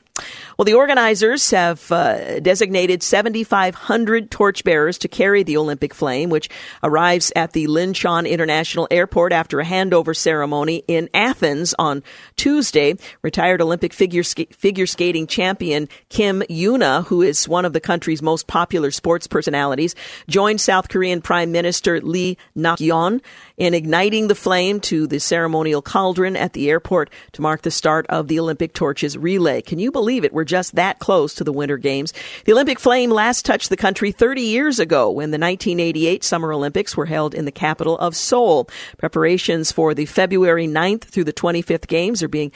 [0.62, 6.52] Well, the organizers have uh, designated 7,500 torchbearers to carry the Olympic flame, which
[6.84, 12.04] arrives at the Incheon International Airport after a handover ceremony in Athens on
[12.36, 12.94] Tuesday.
[13.24, 18.22] Retired Olympic figure, sk- figure skating champion Kim Yuna, who is one of the country's
[18.22, 19.96] most popular sports personalities,
[20.28, 23.22] joined South Korean Prime Minister Lee Nak-yeon
[23.58, 28.06] in igniting the flame to the ceremonial cauldron at the airport to mark the start
[28.10, 29.64] of the Olympic torches relay.
[29.64, 30.32] Can you believe it?
[30.32, 32.14] We're just that close to the Winter Games.
[32.46, 36.96] The Olympic flame last touched the country 30 years ago when the 1988 Summer Olympics
[36.96, 38.70] were held in the capital of Seoul.
[38.98, 42.52] Preparations for the February 9th through the 25th Games are being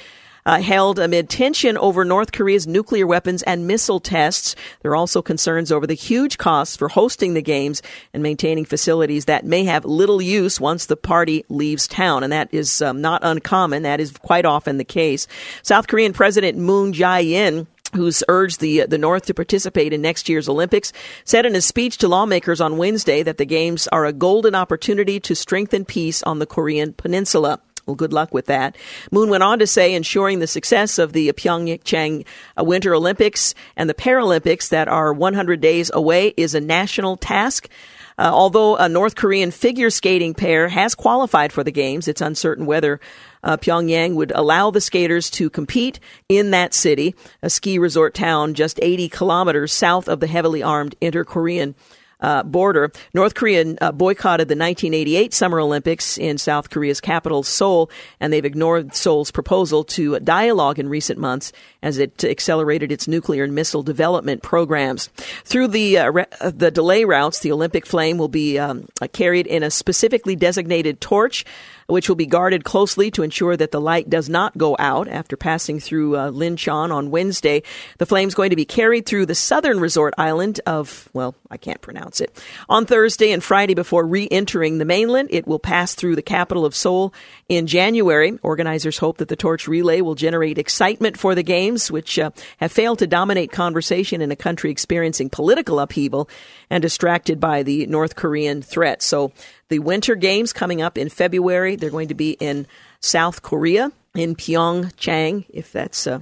[0.46, 4.56] uh, held amid tension over North Korea's nuclear weapons and missile tests.
[4.82, 7.82] There are also concerns over the huge costs for hosting the games
[8.14, 12.24] and maintaining facilities that may have little use once the party leaves town.
[12.24, 13.84] And that is um, not uncommon.
[13.84, 15.28] That is quite often the case.
[15.64, 20.50] South Korean President Moon Jae-in who's urged the the North to participate in next year's
[20.50, 20.94] Olympics,
[21.24, 25.20] said in his speech to lawmakers on Wednesday that the games are a golden opportunity
[25.22, 27.60] to strengthen peace on the Korean peninsula.
[27.86, 28.76] Well, good luck with that.
[29.12, 32.26] Moon went on to say ensuring the success of the Pyeongchang
[32.58, 37.70] Winter Olympics and the Paralympics that are 100 days away is a national task.
[38.18, 42.66] Uh, although a North Korean figure skating pair has qualified for the games, it's uncertain
[42.66, 43.02] whether
[43.46, 48.54] uh, Pyongyang would allow the skaters to compete in that city, a ski resort town
[48.54, 51.76] just 80 kilometers south of the heavily armed inter Korean
[52.20, 52.92] uh, border.
[53.14, 57.90] North Korea uh, boycotted the 1988 Summer Olympics in South Korea's capital, Seoul,
[58.20, 61.52] and they've ignored Seoul's proposal to dialogue in recent months
[61.84, 65.08] as it accelerated its nuclear and missile development programs.
[65.44, 69.46] Through the uh, re- uh, the delay routes, the Olympic flame will be um, carried
[69.46, 71.46] in a specifically designated torch
[71.88, 75.38] which will be guarded closely to ensure that the light does not go out after
[75.38, 77.62] passing through uh, Lincheon on Wednesday.
[77.98, 81.82] The flame's going to be carried through the southern resort island of, well, I can't
[81.82, 82.42] pronounce it.
[82.70, 86.76] On Thursday and Friday before re-entering the mainland, it will pass through the capital of
[86.76, 87.14] Seoul
[87.50, 88.38] in January.
[88.42, 92.72] Organizers hope that the torch relay will generate excitement for the games, which uh, have
[92.72, 96.30] failed to dominate conversation in a country experiencing political upheaval
[96.70, 99.02] and distracted by the North Korean threat.
[99.02, 99.32] So
[99.70, 101.76] the Winter Games coming up in February.
[101.76, 102.68] They're going to be in
[103.00, 106.22] South Korea, in Pyeongchang, if that's a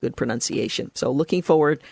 [0.00, 0.90] good pronunciation.
[0.94, 1.82] So looking forward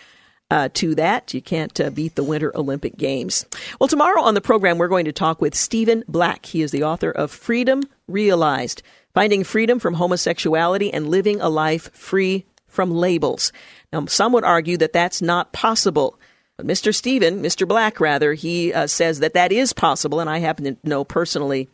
[0.50, 1.32] uh, to that.
[1.32, 3.46] You can't uh, beat the Winter Olympic Games.
[3.78, 6.46] Well, tomorrow on the program, we're going to talk with Stephen Black.
[6.46, 8.82] He is the author of Freedom Realized
[9.14, 13.52] Finding Freedom from Homosexuality and Living a Life Free from Labels.
[13.92, 16.18] Now, some would argue that that's not possible.
[16.62, 16.94] Mr.
[16.94, 17.66] Stephen, Mr.
[17.66, 21.68] Black, rather, he uh, says that that is possible, and I happen to know personally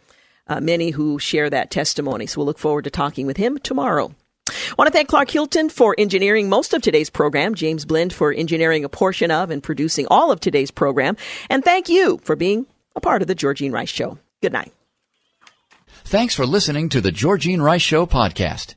[0.48, 2.26] uh, many who share that testimony.
[2.26, 4.14] So we'll look forward to talking with him tomorrow.
[4.48, 8.32] I want to thank Clark Hilton for engineering most of today's program, James Blend for
[8.32, 11.16] engineering a portion of and producing all of today's program,
[11.50, 14.18] and thank you for being a part of the Georgene Rice Show.
[14.42, 14.72] Good night.
[16.04, 18.76] Thanks for listening to the Georgene Rice Show podcast.